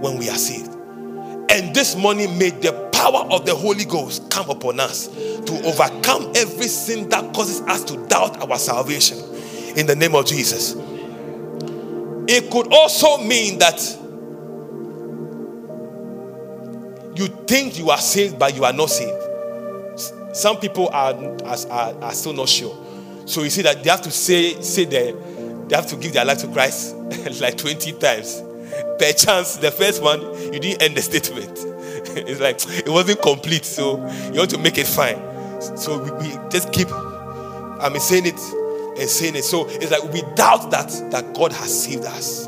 when 0.00 0.18
we 0.18 0.28
are 0.28 0.36
saved. 0.36 0.75
And 1.48 1.74
this 1.74 1.96
morning 1.96 2.38
made 2.38 2.62
the 2.62 2.72
power 2.92 3.26
of 3.30 3.46
the 3.46 3.54
Holy 3.54 3.84
Ghost 3.84 4.30
come 4.30 4.50
upon 4.50 4.80
us 4.80 5.08
to 5.08 5.62
overcome 5.64 6.32
every 6.34 6.66
sin 6.66 7.08
that 7.10 7.32
causes 7.34 7.60
us 7.62 7.84
to 7.84 8.06
doubt 8.08 8.40
our 8.42 8.58
salvation 8.58 9.18
in 9.76 9.86
the 9.86 9.94
name 9.94 10.14
of 10.14 10.26
Jesus. 10.26 10.74
It 12.28 12.50
could 12.50 12.72
also 12.72 13.18
mean 13.18 13.58
that 13.58 13.80
you 17.14 17.28
think 17.46 17.78
you 17.78 17.90
are 17.90 17.98
saved, 17.98 18.38
but 18.38 18.54
you 18.56 18.64
are 18.64 18.72
not 18.72 18.90
saved. 18.90 19.22
Some 20.36 20.58
people 20.58 20.88
are, 20.88 21.14
are, 21.44 22.02
are 22.02 22.12
still 22.12 22.32
not 22.32 22.48
sure. 22.48 22.76
So 23.26 23.42
you 23.42 23.50
see 23.50 23.62
that 23.62 23.82
they 23.82 23.90
have 23.90 24.02
to 24.02 24.10
say, 24.10 24.60
say 24.60 24.84
that 24.84 25.68
they 25.68 25.76
have 25.76 25.86
to 25.88 25.96
give 25.96 26.12
their 26.12 26.24
life 26.24 26.38
to 26.38 26.48
Christ 26.48 26.94
like 27.40 27.56
20 27.56 27.92
times. 27.92 28.42
Per 28.98 29.12
chance, 29.12 29.56
the 29.56 29.70
first 29.70 30.02
one, 30.02 30.20
you 30.56 30.60
didn't 30.60 30.82
end 30.82 30.96
the 30.96 31.02
statement. 31.02 31.52
it's 32.16 32.40
like 32.40 32.56
it 32.78 32.88
wasn't 32.88 33.20
complete, 33.20 33.66
so 33.66 33.98
you 34.32 34.38
want 34.38 34.50
to 34.50 34.58
make 34.58 34.78
it 34.78 34.86
fine. 34.86 35.16
So 35.76 36.02
we, 36.02 36.10
we 36.12 36.48
just 36.48 36.72
keep, 36.72 36.90
I 36.90 37.90
mean, 37.90 38.00
saying 38.00 38.24
it 38.24 38.40
and 38.98 39.08
saying 39.08 39.36
it. 39.36 39.44
So 39.44 39.66
it's 39.68 39.90
like 39.90 40.02
we 40.04 40.22
doubt 40.34 40.70
that 40.70 40.88
that 41.10 41.34
God 41.34 41.52
has 41.52 41.84
saved 41.84 42.06
us. 42.06 42.46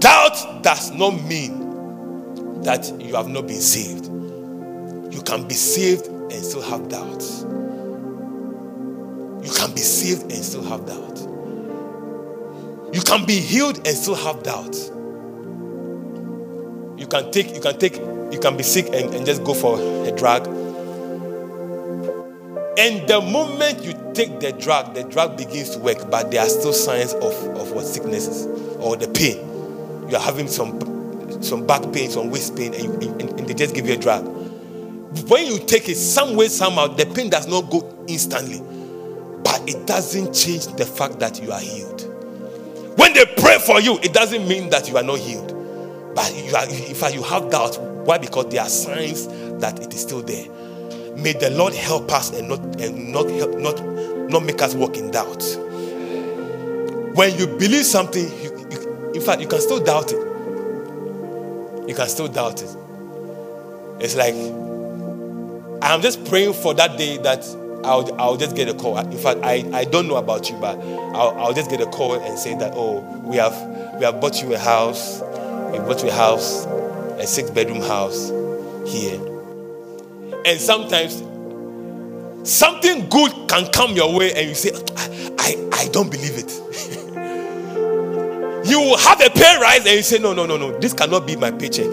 Doubt 0.00 0.62
does 0.62 0.90
not 0.92 1.10
mean 1.24 2.62
that 2.62 2.90
you 2.98 3.14
have 3.14 3.28
not 3.28 3.46
been 3.46 3.60
saved. 3.60 4.06
You 4.06 5.20
can 5.22 5.46
be 5.46 5.54
saved 5.54 6.06
and 6.06 6.32
still 6.32 6.62
have 6.62 6.88
doubt. 6.88 7.22
You 9.44 9.52
can 9.52 9.74
be 9.74 9.82
saved 9.82 10.22
and 10.22 10.42
still 10.42 10.62
have 10.64 10.86
doubt. 10.86 11.18
You 12.94 13.02
can 13.02 13.26
be 13.26 13.38
healed 13.38 13.86
and 13.86 13.94
still 13.94 14.14
have 14.14 14.42
doubt. 14.42 14.74
You 17.00 17.06
can 17.06 17.30
take, 17.32 17.54
you 17.54 17.62
can 17.62 17.78
take, 17.78 17.96
you 17.96 18.38
can 18.38 18.58
be 18.58 18.62
sick 18.62 18.84
and, 18.92 19.14
and 19.14 19.24
just 19.24 19.42
go 19.42 19.54
for 19.54 19.80
a 20.06 20.12
drug. 20.12 20.46
And 22.78 23.08
the 23.08 23.22
moment 23.22 23.82
you 23.82 23.94
take 24.12 24.38
the 24.38 24.52
drug, 24.52 24.94
the 24.94 25.04
drug 25.04 25.38
begins 25.38 25.70
to 25.70 25.78
work, 25.78 26.10
but 26.10 26.30
there 26.30 26.42
are 26.42 26.48
still 26.48 26.74
signs 26.74 27.14
of, 27.14 27.32
of 27.56 27.72
what 27.72 27.86
sicknesses 27.86 28.44
or 28.76 28.96
the 28.96 29.08
pain. 29.08 29.38
You 30.10 30.16
are 30.16 30.22
having 30.22 30.46
some 30.46 30.78
some 31.42 31.66
back 31.66 31.90
pain, 31.90 32.10
some 32.10 32.28
waist 32.28 32.54
pain, 32.54 32.74
and, 32.74 33.02
and, 33.02 33.22
and 33.22 33.48
they 33.48 33.54
just 33.54 33.74
give 33.74 33.86
you 33.86 33.94
a 33.94 33.96
drug. 33.96 34.26
When 35.30 35.46
you 35.46 35.58
take 35.58 35.88
it, 35.88 35.96
some 35.96 36.36
way, 36.36 36.48
somehow, 36.48 36.88
the 36.88 37.06
pain 37.06 37.30
does 37.30 37.48
not 37.48 37.70
go 37.70 38.04
instantly, 38.08 38.60
but 39.42 39.66
it 39.66 39.86
doesn't 39.86 40.34
change 40.34 40.66
the 40.76 40.84
fact 40.84 41.18
that 41.20 41.42
you 41.42 41.50
are 41.50 41.60
healed. 41.60 42.02
When 42.98 43.14
they 43.14 43.24
pray 43.24 43.58
for 43.58 43.80
you, 43.80 43.98
it 44.02 44.12
doesn't 44.12 44.46
mean 44.46 44.68
that 44.68 44.86
you 44.90 44.98
are 44.98 45.02
not 45.02 45.18
healed. 45.18 45.56
But 46.14 46.34
you 46.34 46.54
are, 46.54 46.68
in 46.68 46.94
fact, 46.94 47.14
you 47.14 47.22
have 47.22 47.50
doubt. 47.50 47.78
Why? 47.80 48.18
Because 48.18 48.46
there 48.48 48.62
are 48.62 48.68
signs 48.68 49.26
that 49.60 49.80
it 49.80 49.92
is 49.94 50.02
still 50.02 50.22
there. 50.22 50.46
May 51.16 51.32
the 51.32 51.50
Lord 51.50 51.74
help 51.74 52.10
us 52.12 52.30
and 52.36 52.48
not 52.48 52.60
and 52.80 53.12
not 53.12 53.28
help 53.30 53.56
not 53.56 53.80
not 54.30 54.44
make 54.44 54.62
us 54.62 54.74
walk 54.74 54.96
in 54.96 55.10
doubt. 55.10 55.42
When 57.14 57.36
you 57.38 57.46
believe 57.46 57.84
something, 57.84 58.24
you, 58.42 58.66
you, 58.70 59.12
in 59.14 59.20
fact, 59.20 59.40
you 59.40 59.48
can 59.48 59.60
still 59.60 59.80
doubt 59.80 60.12
it. 60.12 60.18
You 61.88 61.94
can 61.94 62.08
still 62.08 62.28
doubt 62.28 62.62
it. 62.62 62.76
It's 64.00 64.16
like 64.16 64.34
I'm 65.82 66.00
just 66.02 66.24
praying 66.26 66.54
for 66.54 66.72
that 66.74 66.96
day 66.96 67.18
that 67.18 67.44
I'll, 67.84 68.14
I'll 68.20 68.36
just 68.36 68.54
get 68.54 68.68
a 68.68 68.74
call. 68.74 68.98
In 68.98 69.16
fact, 69.18 69.40
I, 69.42 69.64
I 69.72 69.84
don't 69.84 70.06
know 70.06 70.16
about 70.16 70.50
you, 70.50 70.56
but 70.56 70.78
I'll, 70.78 71.36
I'll 71.38 71.54
just 71.54 71.70
get 71.70 71.80
a 71.80 71.86
call 71.86 72.14
and 72.14 72.38
say 72.38 72.54
that, 72.56 72.72
oh, 72.76 73.00
we 73.24 73.36
have 73.36 73.54
we 73.98 74.04
have 74.04 74.20
bought 74.20 74.42
you 74.42 74.54
a 74.54 74.58
house. 74.58 75.20
We 75.72 75.78
bought 75.78 76.02
you 76.02 76.08
a 76.08 76.12
house, 76.12 76.66
a 76.66 77.26
six 77.26 77.50
bedroom 77.50 77.80
house 77.80 78.30
here. 78.86 79.20
And 80.44 80.60
sometimes 80.60 81.22
something 82.50 83.08
good 83.08 83.32
can 83.48 83.70
come 83.72 83.92
your 83.92 84.16
way 84.16 84.32
and 84.34 84.48
you 84.48 84.54
say, 84.54 84.72
I, 84.96 85.30
I, 85.38 85.68
I 85.72 85.88
don't 85.88 86.10
believe 86.10 86.36
it. 86.36 86.50
you 88.66 88.96
have 88.98 89.20
a 89.20 89.30
pay 89.30 89.58
rise 89.60 89.86
and 89.86 89.96
you 89.96 90.02
say, 90.02 90.18
No, 90.18 90.32
no, 90.32 90.46
no, 90.46 90.56
no, 90.56 90.78
this 90.78 90.92
cannot 90.92 91.26
be 91.26 91.36
my 91.36 91.50
paycheck. 91.50 91.90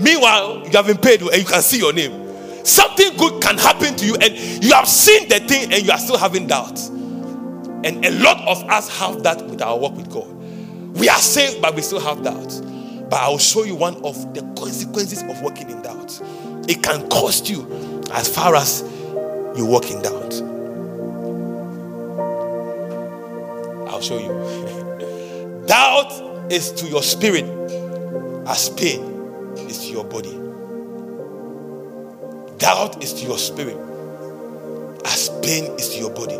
Meanwhile, 0.00 0.64
you 0.64 0.70
have 0.72 0.86
been 0.86 0.98
paid 0.98 1.22
and 1.22 1.36
you 1.36 1.44
can 1.44 1.62
see 1.62 1.78
your 1.78 1.92
name. 1.92 2.24
Something 2.64 3.16
good 3.16 3.42
can 3.42 3.58
happen 3.58 3.94
to 3.94 4.04
you, 4.04 4.16
and 4.16 4.64
you 4.64 4.72
have 4.72 4.88
seen 4.88 5.28
the 5.28 5.38
thing 5.38 5.72
and 5.72 5.84
you 5.84 5.92
are 5.92 5.98
still 5.98 6.18
having 6.18 6.48
doubts. 6.48 6.88
And 6.88 8.04
a 8.04 8.10
lot 8.10 8.40
of 8.48 8.68
us 8.68 8.88
have 8.98 9.22
that 9.22 9.46
with 9.46 9.62
our 9.62 9.78
work 9.78 9.92
with 9.92 10.10
God. 10.10 10.26
We 10.96 11.08
are 11.08 11.18
saved, 11.18 11.62
but 11.62 11.76
we 11.76 11.82
still 11.82 12.00
have 12.00 12.24
doubts. 12.24 12.60
But 13.08 13.20
I 13.20 13.28
will 13.28 13.38
show 13.38 13.64
you 13.64 13.74
one 13.76 13.96
of 14.04 14.34
the 14.34 14.42
consequences 14.58 15.22
of 15.22 15.40
walking 15.42 15.70
in 15.70 15.82
doubt. 15.82 16.20
It 16.68 16.82
can 16.82 17.08
cost 17.08 17.48
you 17.48 18.02
as 18.12 18.28
far 18.34 18.54
as 18.56 18.82
you 19.56 19.64
walk 19.64 19.90
in 19.90 20.02
doubt. 20.02 20.34
I'll 23.88 24.00
show 24.02 24.18
you. 24.18 25.64
Doubt 25.66 26.52
is 26.52 26.70
to 26.72 26.86
your 26.86 27.02
spirit 27.02 27.44
as 28.46 28.68
pain 28.70 29.00
is 29.68 29.86
to 29.86 29.92
your 29.92 30.04
body. 30.04 30.38
Doubt 32.58 33.02
is 33.02 33.12
to 33.14 33.26
your 33.26 33.38
spirit 33.38 33.76
as 35.04 35.28
pain 35.42 35.64
is 35.78 35.90
to 35.90 35.98
your 35.98 36.10
body. 36.10 36.36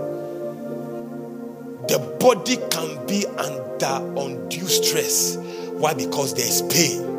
The 1.88 1.98
body 2.20 2.57
can 2.70 3.07
be 3.07 3.26
under 3.26 4.20
undue 4.20 4.66
stress. 4.66 5.38
Why? 5.78 5.94
Because 5.94 6.34
there 6.34 6.46
is 6.46 6.62
pain. 6.62 7.16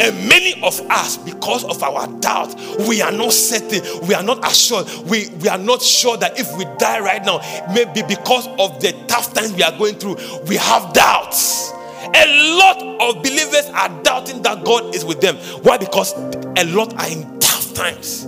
And 0.00 0.28
many 0.28 0.54
of 0.62 0.80
us, 0.90 1.18
because 1.18 1.62
of 1.64 1.82
our 1.82 2.06
doubt, 2.20 2.54
we 2.88 3.02
are 3.02 3.12
not 3.12 3.34
certain, 3.34 3.82
we 4.08 4.14
are 4.14 4.22
not 4.22 4.42
assured, 4.50 4.86
we, 5.04 5.28
we 5.40 5.48
are 5.48 5.58
not 5.58 5.82
sure 5.82 6.16
that 6.16 6.40
if 6.40 6.56
we 6.56 6.64
die 6.78 7.00
right 7.00 7.22
now, 7.22 7.40
maybe 7.74 8.02
because 8.08 8.46
of 8.58 8.80
the 8.80 8.92
tough 9.08 9.34
times 9.34 9.52
we 9.52 9.62
are 9.62 9.76
going 9.76 9.96
through, 9.96 10.16
we 10.46 10.56
have 10.56 10.94
doubts. 10.94 11.70
A 12.14 12.56
lot 12.56 12.82
of 12.82 13.22
believers 13.22 13.66
are 13.74 14.02
doubting 14.02 14.40
that 14.42 14.64
God 14.64 14.94
is 14.94 15.04
with 15.04 15.20
them. 15.20 15.36
Why? 15.62 15.76
Because 15.76 16.14
a 16.14 16.64
lot 16.64 16.94
are 16.94 17.08
in 17.08 17.38
tough 17.38 17.74
times, 17.74 18.24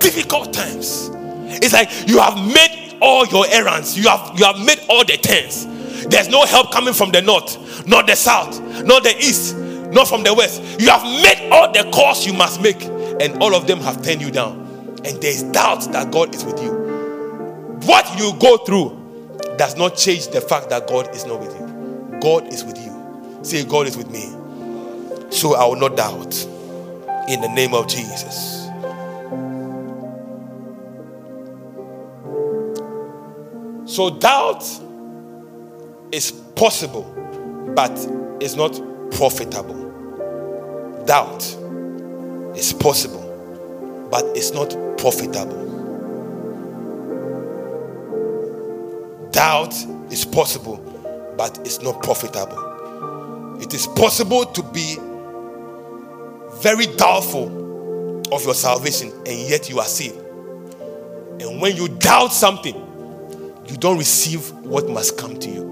difficult 0.00 0.52
times. 0.52 1.08
It's 1.62 1.72
like 1.72 1.88
you 2.08 2.18
have 2.18 2.36
made 2.36 2.98
all 3.00 3.26
your 3.26 3.46
errands, 3.48 3.96
you 3.96 4.08
have 4.08 4.38
you 4.38 4.44
have 4.44 4.58
made 4.58 4.80
all 4.88 5.04
the 5.04 5.16
turns. 5.16 5.66
There's 6.08 6.28
no 6.28 6.44
help 6.44 6.72
coming 6.72 6.94
from 6.94 7.10
the 7.12 7.22
north, 7.22 7.86
not 7.86 8.06
the 8.06 8.14
south, 8.14 8.60
not 8.84 9.02
the 9.02 9.16
east, 9.18 9.56
not 9.56 10.08
from 10.08 10.22
the 10.22 10.32
west. 10.32 10.62
You 10.80 10.88
have 10.88 11.02
made 11.02 11.50
all 11.52 11.70
the 11.72 11.90
calls 11.92 12.26
you 12.26 12.32
must 12.32 12.60
make, 12.62 12.82
and 12.82 13.42
all 13.42 13.54
of 13.54 13.66
them 13.66 13.80
have 13.80 14.02
turned 14.02 14.22
you 14.22 14.30
down. 14.30 14.58
And 15.04 15.20
there's 15.20 15.42
doubt 15.44 15.90
that 15.92 16.10
God 16.10 16.34
is 16.34 16.44
with 16.44 16.62
you. 16.62 16.70
What 17.86 18.18
you 18.18 18.34
go 18.38 18.58
through 18.58 18.96
does 19.56 19.76
not 19.76 19.96
change 19.96 20.28
the 20.28 20.40
fact 20.40 20.70
that 20.70 20.86
God 20.86 21.14
is 21.14 21.26
not 21.26 21.40
with 21.40 21.54
you. 21.58 22.18
God 22.20 22.52
is 22.52 22.64
with 22.64 22.78
you. 22.78 23.40
Say, 23.42 23.64
God 23.64 23.86
is 23.86 23.96
with 23.96 24.10
me. 24.10 24.30
So 25.30 25.54
I 25.54 25.64
will 25.64 25.76
not 25.76 25.96
doubt. 25.96 26.46
In 27.28 27.40
the 27.40 27.48
name 27.48 27.74
of 27.74 27.86
Jesus. 27.86 28.66
So 33.86 34.10
doubt 34.10 34.64
is 36.12 36.32
possible, 36.32 37.02
but 37.74 37.92
it's 38.40 38.54
not 38.54 38.72
profitable. 39.12 39.88
Doubt 41.06 41.42
is 42.56 42.72
possible, 42.72 44.08
but 44.10 44.24
it's 44.36 44.52
not 44.52 44.70
profitable. 44.98 45.68
Doubt 49.30 49.74
is 50.10 50.24
possible, 50.24 50.76
but 51.36 51.58
it's 51.58 51.80
not 51.80 52.02
profitable. 52.02 53.58
It 53.60 53.74
is 53.74 53.86
possible 53.86 54.44
to 54.46 54.62
be 54.62 54.96
very 56.62 56.86
doubtful 56.96 57.58
of 58.34 58.44
your 58.44 58.54
salvation 58.54 59.10
and 59.26 59.38
yet 59.48 59.68
you 59.68 59.78
are 59.78 59.86
saved. 59.86 60.18
And 61.40 61.60
when 61.60 61.76
you 61.76 61.88
doubt 61.88 62.32
something, 62.32 62.74
you 63.66 63.76
don't 63.76 63.98
receive 63.98 64.50
what 64.64 64.88
must 64.88 65.16
come 65.16 65.38
to 65.38 65.48
you. 65.48 65.69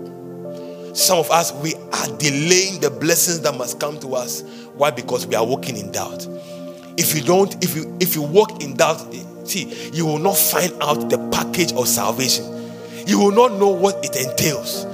Some 0.98 1.18
of 1.18 1.30
us, 1.30 1.52
we 1.52 1.74
are 1.74 2.18
delaying 2.18 2.80
the 2.80 2.90
blessings 2.90 3.40
that 3.42 3.56
must 3.56 3.78
come 3.78 4.00
to 4.00 4.14
us. 4.14 4.42
Why? 4.74 4.90
Because 4.90 5.26
we 5.26 5.34
are 5.34 5.46
walking 5.46 5.76
in 5.76 5.92
doubt. 5.92 6.26
If 6.96 7.14
you 7.14 7.22
don't, 7.22 7.62
if 7.62 7.76
you 7.76 7.96
if 8.00 8.16
you 8.16 8.22
walk 8.22 8.62
in 8.62 8.76
doubt, 8.76 9.14
see, 9.44 9.90
you 9.92 10.04
will 10.04 10.18
not 10.18 10.36
find 10.36 10.72
out 10.82 11.08
the 11.08 11.18
package 11.30 11.72
of 11.74 11.86
salvation. 11.86 12.44
You 13.06 13.18
will 13.20 13.30
not 13.30 13.52
know 13.60 13.68
what 13.68 14.04
it 14.04 14.16
entails. 14.16 14.86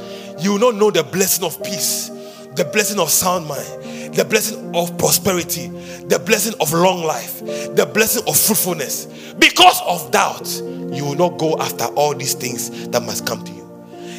You 0.45 0.53
will 0.53 0.59
not 0.61 0.75
know 0.75 0.91
the 0.91 1.03
blessing 1.05 1.45
of 1.45 1.63
peace 1.65 2.11
the 2.55 2.65
blessing 2.65 3.01
of 3.01 3.11
sound 3.11 3.47
mind, 3.47 4.15
the 4.15 4.25
blessing 4.25 4.75
of 4.77 4.97
prosperity, 4.97 5.69
the 6.07 6.21
blessing 6.25 6.55
of 6.61 6.73
long 6.73 7.03
life, 7.03 7.41
the 7.41 7.91
blessing 7.93 8.23
of 8.29 8.37
fruitfulness. 8.37 9.07
Because 9.39 9.81
of 9.87 10.11
doubt, 10.13 10.47
you 10.95 11.05
will 11.05 11.17
not 11.17 11.39
go 11.39 11.57
after 11.59 11.85
all 11.97 12.15
these 12.15 12.35
things 12.35 12.89
that 12.89 13.03
must 13.03 13.27
come 13.27 13.45
to 13.45 13.53
you. 13.53 13.64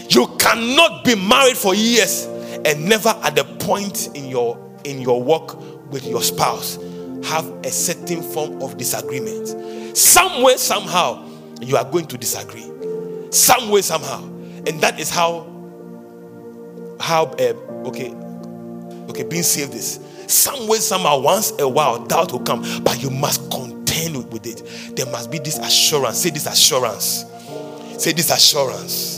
You 0.10 0.28
cannot 0.40 1.04
be 1.04 1.16
married 1.16 1.58
for 1.58 1.76
years 1.76 2.26
and 2.66 2.86
never 2.88 3.10
at 3.24 3.36
the 3.36 3.44
point 3.44 4.16
in 4.16 4.26
your 4.26 4.62
in 4.84 5.02
your 5.02 5.22
work 5.22 5.60
with 5.92 6.06
your 6.06 6.22
spouse 6.22 6.78
have 7.26 7.46
a 7.66 7.72
certain 7.72 8.22
form 8.22 8.62
of 8.62 8.78
disagreement. 8.78 9.98
Somewhere, 9.98 10.58
somehow, 10.58 11.28
you 11.62 11.76
are 11.78 11.90
going 11.90 12.06
to 12.08 12.18
disagree. 12.18 12.70
Somewhere, 13.32 13.82
somehow, 13.82 14.24
and 14.24 14.80
that 14.82 15.00
is 15.00 15.10
how 15.10 15.48
how 17.00 17.26
uh, 17.26 17.54
okay 17.88 18.14
okay, 19.10 19.24
being 19.24 19.44
saved 19.44 19.74
is 19.74 20.00
Somewhere, 20.28 20.80
somehow, 20.80 21.20
once 21.20 21.54
a 21.60 21.68
while, 21.68 22.04
doubt 22.06 22.32
will 22.32 22.40
come, 22.40 22.62
but 22.84 23.02
you 23.02 23.10
must 23.10 23.50
contend 23.52 24.32
with 24.32 24.46
it. 24.46 24.96
There 24.96 25.06
must 25.06 25.32
be 25.32 25.40
this 25.40 25.60
assurance. 25.60 26.18
Say 26.20 26.32
this 26.32 26.48
assurance. 26.48 27.26
Say 27.98 28.14
this 28.14 28.32
assurance. 28.32 29.15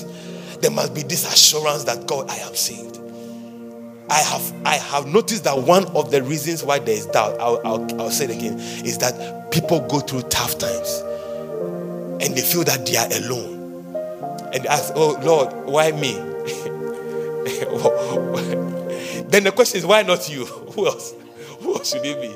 There 0.62 0.72
must 0.72 0.94
be 0.94 1.04
this 1.04 1.32
assurance 1.32 1.84
that 1.86 2.08
God, 2.08 2.30
I 2.30 2.38
am 2.38 2.56
saved. 2.56 3.00
I 4.10 4.20
have 4.20 4.54
I 4.66 4.76
have 4.76 5.08
noticed 5.08 5.44
that 5.44 5.58
one 5.58 5.86
of 5.88 6.12
the 6.12 6.24
reasons 6.24 6.64
why 6.64 6.80
there 6.80 6.96
is 6.96 7.06
doubt, 7.08 7.40
I'll, 7.40 7.60
I'll, 7.66 8.02
I'll 8.02 8.12
say 8.12 8.26
it 8.26 8.32
again, 8.32 8.58
is 8.58 8.98
that 9.00 9.52
people 9.52 9.86
go 9.88 10.00
through 10.00 10.22
tough 10.24 10.58
times 10.58 11.04
and 12.24 12.36
they 12.36 12.42
feel 12.42 12.64
that 12.64 12.86
they 12.86 12.96
are 12.96 13.08
alone. 13.22 13.56
And 14.54 14.66
ask, 14.68 14.94
Oh 14.96 15.20
Lord, 15.22 15.54
why 15.66 15.92
me? 15.92 16.14
Then 19.30 19.44
the 19.44 19.52
question 19.52 19.80
is, 19.80 19.86
why 19.86 20.04
not 20.04 20.30
you? 20.30 20.46
Who 20.46 20.88
else? 20.88 21.14
Who 21.60 21.76
else 21.76 21.92
should 21.92 22.06
it 22.06 22.22
be? 22.22 22.34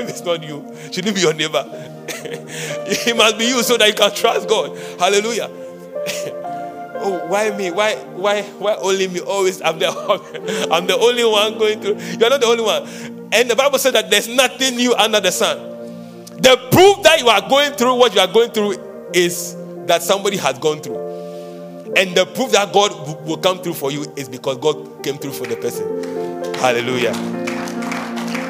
If 0.00 0.08
it's 0.08 0.24
not 0.24 0.42
you, 0.42 0.74
should 0.90 1.06
it 1.06 1.14
be 1.14 1.20
your 1.20 1.34
neighbor? 1.34 1.64
it 2.08 3.16
must 3.16 3.38
be 3.38 3.46
you 3.46 3.62
so 3.62 3.76
that 3.76 3.86
you 3.86 3.94
can 3.94 4.12
trust 4.12 4.48
God. 4.48 4.76
Hallelujah. 4.98 5.48
Oh, 7.00 7.26
why 7.28 7.50
me? 7.50 7.70
Why, 7.70 7.96
why, 8.14 8.42
why 8.42 8.74
only 8.76 9.08
me? 9.08 9.20
Always, 9.20 9.60
I'm 9.62 9.78
the, 9.78 9.88
I'm 10.70 10.86
the 10.86 10.96
only 10.98 11.24
one 11.24 11.58
going 11.58 11.80
through. 11.80 11.98
You're 12.18 12.30
not 12.30 12.40
the 12.40 12.46
only 12.46 12.62
one. 12.64 13.28
And 13.32 13.50
the 13.50 13.56
Bible 13.56 13.78
said 13.78 13.94
that 13.94 14.10
there's 14.10 14.28
nothing 14.28 14.76
new 14.76 14.94
under 14.94 15.20
the 15.20 15.30
sun. 15.30 15.58
The 16.40 16.56
proof 16.70 17.02
that 17.02 17.20
you 17.20 17.28
are 17.28 17.48
going 17.48 17.72
through 17.72 17.96
what 17.96 18.14
you 18.14 18.20
are 18.20 18.32
going 18.32 18.50
through 18.50 19.10
is 19.12 19.56
that 19.86 20.02
somebody 20.02 20.36
has 20.38 20.58
gone 20.58 20.80
through. 20.80 20.98
And 21.96 22.16
the 22.16 22.24
proof 22.34 22.52
that 22.52 22.72
God 22.72 22.92
will 23.26 23.38
come 23.38 23.58
through 23.62 23.74
for 23.74 23.90
you 23.90 24.06
is 24.16 24.28
because 24.28 24.58
God 24.58 25.02
came 25.02 25.18
through 25.18 25.32
for 25.32 25.46
the 25.46 25.56
person. 25.56 26.54
Hallelujah. 26.54 27.14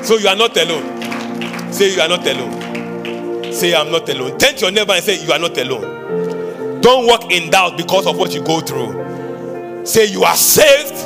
So 0.04 0.16
you 0.16 0.28
are 0.28 0.36
not 0.36 0.56
alone. 0.56 1.72
Say 1.72 1.94
you 1.94 2.00
are 2.00 2.08
not 2.08 2.26
alone. 2.26 3.52
Say 3.52 3.74
I'm 3.74 3.90
not 3.90 4.08
alone. 4.08 4.38
To 4.38 4.56
your 4.56 4.70
neighbor 4.70 4.92
and 4.92 5.02
say 5.04 5.24
you 5.24 5.32
are 5.32 5.38
not 5.38 5.56
alone. 5.58 5.99
Don't 6.80 7.06
walk 7.06 7.30
in 7.30 7.50
doubt 7.50 7.76
because 7.76 8.06
of 8.06 8.16
what 8.16 8.32
you 8.34 8.42
go 8.42 8.60
through. 8.60 9.84
Say 9.84 10.06
you 10.06 10.24
are 10.24 10.36
saved. 10.36 10.96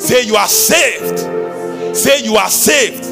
Say 0.00 0.22
you 0.22 0.36
are 0.36 0.48
saved. 0.48 1.18
Say 1.96 2.22
you 2.24 2.36
are 2.36 2.50
saved. 2.50 3.04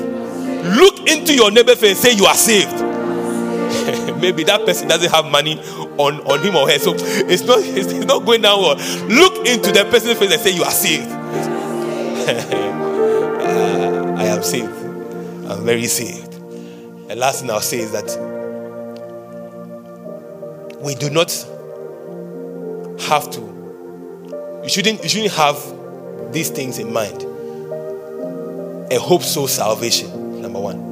Look 0.77 1.09
into 1.09 1.35
your 1.35 1.51
neighbor 1.51 1.75
face 1.77 1.91
and 1.91 1.99
say 1.99 2.13
you 2.13 2.25
are 2.27 2.35
saved. 2.35 2.73
Maybe 4.21 4.45
that 4.45 4.65
person 4.67 4.89
doesn't 4.89 5.11
have 5.11 5.27
money 5.31 5.59
on, 5.99 6.21
on 6.21 6.41
him 6.43 6.57
or 6.57 6.69
her. 6.71 6.79
So 6.79 6.95
it's 6.97 7.43
not 7.45 7.59
it's 7.63 7.93
not 8.07 8.25
going 8.25 8.43
down 8.43 8.61
well. 8.61 8.77
Look 9.07 9.47
into 9.47 9.71
the 9.73 9.85
person's 9.91 10.19
face 10.19 10.33
and 10.33 10.41
say, 10.41 10.51
You 10.51 10.65
are 10.65 10.71
saved. 10.71 11.09
uh, 11.09 11.17
I 14.19 14.25
am 14.27 14.43
saved. 14.43 14.73
I'm 15.49 15.65
very 15.65 15.87
saved. 15.87 16.33
The 17.09 17.17
last 17.17 17.41
thing 17.41 17.51
I'll 17.51 17.61
say 17.61 17.79
is 17.81 17.93
that 17.93 18.17
we 20.81 20.95
do 20.95 21.11
not 21.11 21.31
have 23.03 23.31
to. 23.31 23.41
You 24.63 24.69
shouldn't, 24.69 25.03
you 25.03 25.09
shouldn't 25.09 25.33
have 25.35 26.33
these 26.33 26.51
things 26.51 26.79
in 26.79 26.93
mind. 26.93 27.23
A 28.93 28.99
hope 28.99 29.23
so 29.23 29.47
salvation, 29.47 30.43
number 30.43 30.61
one. 30.61 30.91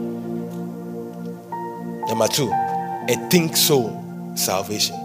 Number 2.07 2.29
two, 2.29 2.51
a 2.51 3.29
think 3.29 3.57
so 3.57 4.33
salvation. 4.35 4.97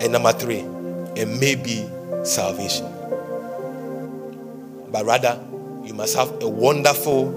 And 0.00 0.12
number 0.12 0.32
three, 0.32 0.60
a 0.60 1.26
maybe 1.26 1.88
salvation. 2.24 2.86
But 4.92 5.04
rather, 5.04 5.42
you 5.84 5.94
must 5.94 6.16
have 6.16 6.42
a 6.42 6.48
wonderful 6.48 7.28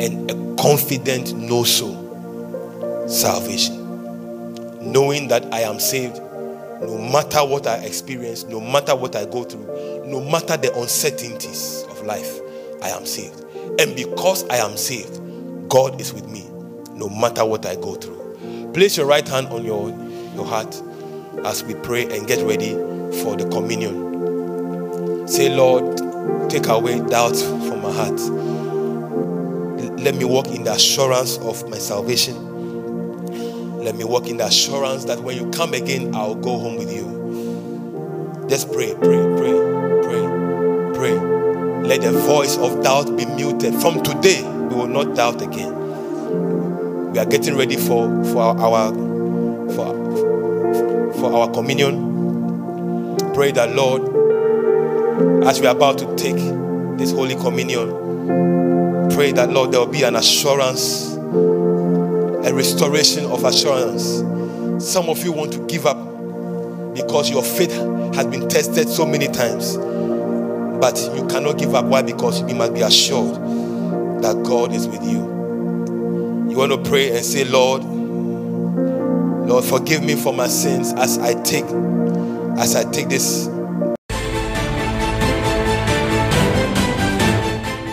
and 0.00 0.30
a 0.30 0.62
confident 0.62 1.34
know 1.34 1.64
so 1.64 3.06
salvation. 3.08 3.76
Knowing 4.92 5.28
that 5.28 5.52
I 5.52 5.60
am 5.60 5.80
saved 5.80 6.20
no 6.80 6.96
matter 6.96 7.44
what 7.44 7.66
I 7.66 7.76
experience, 7.84 8.44
no 8.44 8.60
matter 8.60 8.96
what 8.96 9.14
I 9.14 9.26
go 9.26 9.44
through, 9.44 10.06
no 10.06 10.20
matter 10.20 10.56
the 10.56 10.74
uncertainties 10.78 11.84
of 11.90 12.02
life, 12.04 12.40
I 12.82 12.88
am 12.88 13.04
saved. 13.04 13.44
And 13.78 13.94
because 13.94 14.48
I 14.48 14.56
am 14.56 14.76
saved, 14.76 15.20
God 15.68 16.00
is 16.00 16.12
with 16.12 16.28
me 16.28 16.46
no 16.94 17.08
matter 17.08 17.44
what 17.44 17.66
I 17.66 17.76
go 17.76 17.94
through. 17.94 18.72
Place 18.72 18.96
your 18.96 19.06
right 19.06 19.26
hand 19.26 19.48
on 19.48 19.64
your, 19.64 19.90
your 20.34 20.44
heart 20.44 20.80
as 21.44 21.64
we 21.64 21.74
pray 21.74 22.04
and 22.14 22.26
get 22.26 22.44
ready 22.46 22.72
for 23.22 23.36
the 23.36 23.48
communion. 23.50 25.26
Say, 25.26 25.48
Lord, 25.54 25.96
take 26.50 26.66
away 26.66 27.00
doubt 27.08 27.36
from 27.36 27.82
my 27.82 27.92
heart. 27.92 28.20
Let 30.00 30.14
me 30.14 30.24
walk 30.24 30.48
in 30.48 30.64
the 30.64 30.72
assurance 30.72 31.38
of 31.38 31.68
my 31.68 31.78
salvation. 31.78 32.49
Let 33.90 33.98
me 33.98 34.04
walk 34.04 34.28
in 34.28 34.36
the 34.36 34.46
assurance 34.46 35.06
that 35.06 35.18
when 35.18 35.36
you 35.36 35.50
come 35.50 35.74
again, 35.74 36.14
I'll 36.14 36.36
go 36.36 36.56
home 36.60 36.76
with 36.76 36.92
you. 36.92 38.46
Just 38.48 38.72
pray, 38.72 38.94
pray, 38.94 39.18
pray, 39.36 39.52
pray, 40.04 40.94
pray. 40.94 41.18
Let 41.82 42.02
the 42.02 42.12
voice 42.12 42.56
of 42.56 42.84
doubt 42.84 43.16
be 43.16 43.26
muted. 43.26 43.74
From 43.74 44.00
today, 44.04 44.44
we 44.44 44.76
will 44.76 44.86
not 44.86 45.16
doubt 45.16 45.42
again. 45.42 47.10
We 47.10 47.18
are 47.18 47.26
getting 47.26 47.56
ready 47.56 47.74
for, 47.74 48.06
for 48.26 48.56
our 48.60 48.94
for, 49.74 51.12
for 51.14 51.34
our 51.34 51.50
communion. 51.50 53.16
Pray 53.34 53.50
that 53.50 53.74
Lord, 53.74 54.02
as 55.48 55.60
we 55.60 55.66
are 55.66 55.74
about 55.74 55.98
to 55.98 56.14
take 56.14 56.36
this 56.96 57.10
Holy 57.10 57.34
Communion, 57.34 57.88
pray 59.10 59.32
that 59.32 59.50
Lord, 59.50 59.72
there 59.72 59.80
will 59.80 59.88
be 59.88 60.04
an 60.04 60.14
assurance 60.14 61.16
a 62.44 62.54
restoration 62.54 63.26
of 63.26 63.44
assurance. 63.44 64.04
Some 64.84 65.08
of 65.08 65.22
you 65.22 65.32
want 65.32 65.52
to 65.52 65.66
give 65.66 65.86
up 65.86 65.98
because 66.94 67.30
your 67.30 67.42
faith 67.42 67.72
has 68.14 68.26
been 68.26 68.48
tested 68.48 68.88
so 68.88 69.06
many 69.06 69.28
times. 69.28 69.76
But 69.76 70.98
you 71.14 71.26
cannot 71.26 71.58
give 71.58 71.74
up. 71.74 71.84
Why? 71.84 72.02
Because 72.02 72.40
you 72.48 72.54
must 72.54 72.74
be 72.74 72.80
assured 72.80 73.34
that 74.22 74.42
God 74.44 74.72
is 74.72 74.88
with 74.88 75.02
you. 75.02 75.20
You 76.50 76.56
want 76.56 76.72
to 76.72 76.82
pray 76.88 77.14
and 77.14 77.24
say, 77.24 77.44
Lord, 77.44 77.84
Lord, 77.84 79.64
forgive 79.64 80.02
me 80.02 80.16
for 80.16 80.32
my 80.32 80.48
sins 80.48 80.92
as 80.94 81.18
I 81.18 81.40
take 81.42 81.64
as 82.58 82.76
I 82.76 82.90
take 82.90 83.08
this 83.08 83.46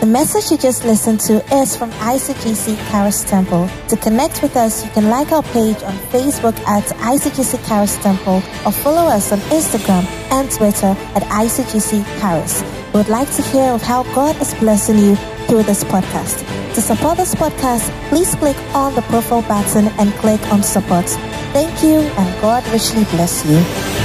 message 0.07 0.51
you 0.51 0.57
just 0.57 0.85
listened 0.85 1.19
to 1.21 1.43
is 1.55 1.75
from 1.75 1.91
ICGC 1.91 2.77
Charis 2.89 3.23
Temple. 3.23 3.69
To 3.89 3.97
connect 3.97 4.41
with 4.41 4.55
us, 4.55 4.83
you 4.85 4.91
can 4.91 5.09
like 5.09 5.31
our 5.31 5.43
page 5.43 5.81
on 5.83 5.93
Facebook 6.13 6.57
at 6.67 6.83
ICGC 6.83 7.67
Charis 7.67 7.97
Temple 7.97 8.41
or 8.65 8.71
follow 8.71 9.07
us 9.07 9.31
on 9.31 9.39
Instagram 9.49 10.05
and 10.31 10.49
Twitter 10.49 10.95
at 11.15 11.23
ICGC 11.23 12.05
Charis. 12.19 12.63
We 12.93 12.99
would 12.99 13.09
like 13.09 13.29
to 13.35 13.41
hear 13.41 13.71
of 13.71 13.81
how 13.81 14.03
God 14.15 14.39
is 14.41 14.53
blessing 14.55 14.97
you 14.97 15.15
through 15.47 15.63
this 15.63 15.83
podcast. 15.83 16.45
To 16.75 16.81
support 16.81 17.17
this 17.17 17.35
podcast, 17.35 17.89
please 18.09 18.33
click 18.35 18.57
on 18.73 18.95
the 18.95 19.01
profile 19.03 19.41
button 19.41 19.87
and 19.99 20.11
click 20.13 20.41
on 20.51 20.63
support. 20.63 21.05
Thank 21.53 21.83
you 21.83 21.99
and 21.99 22.41
God 22.41 22.65
richly 22.69 23.03
bless 23.05 23.45
you. 23.45 23.96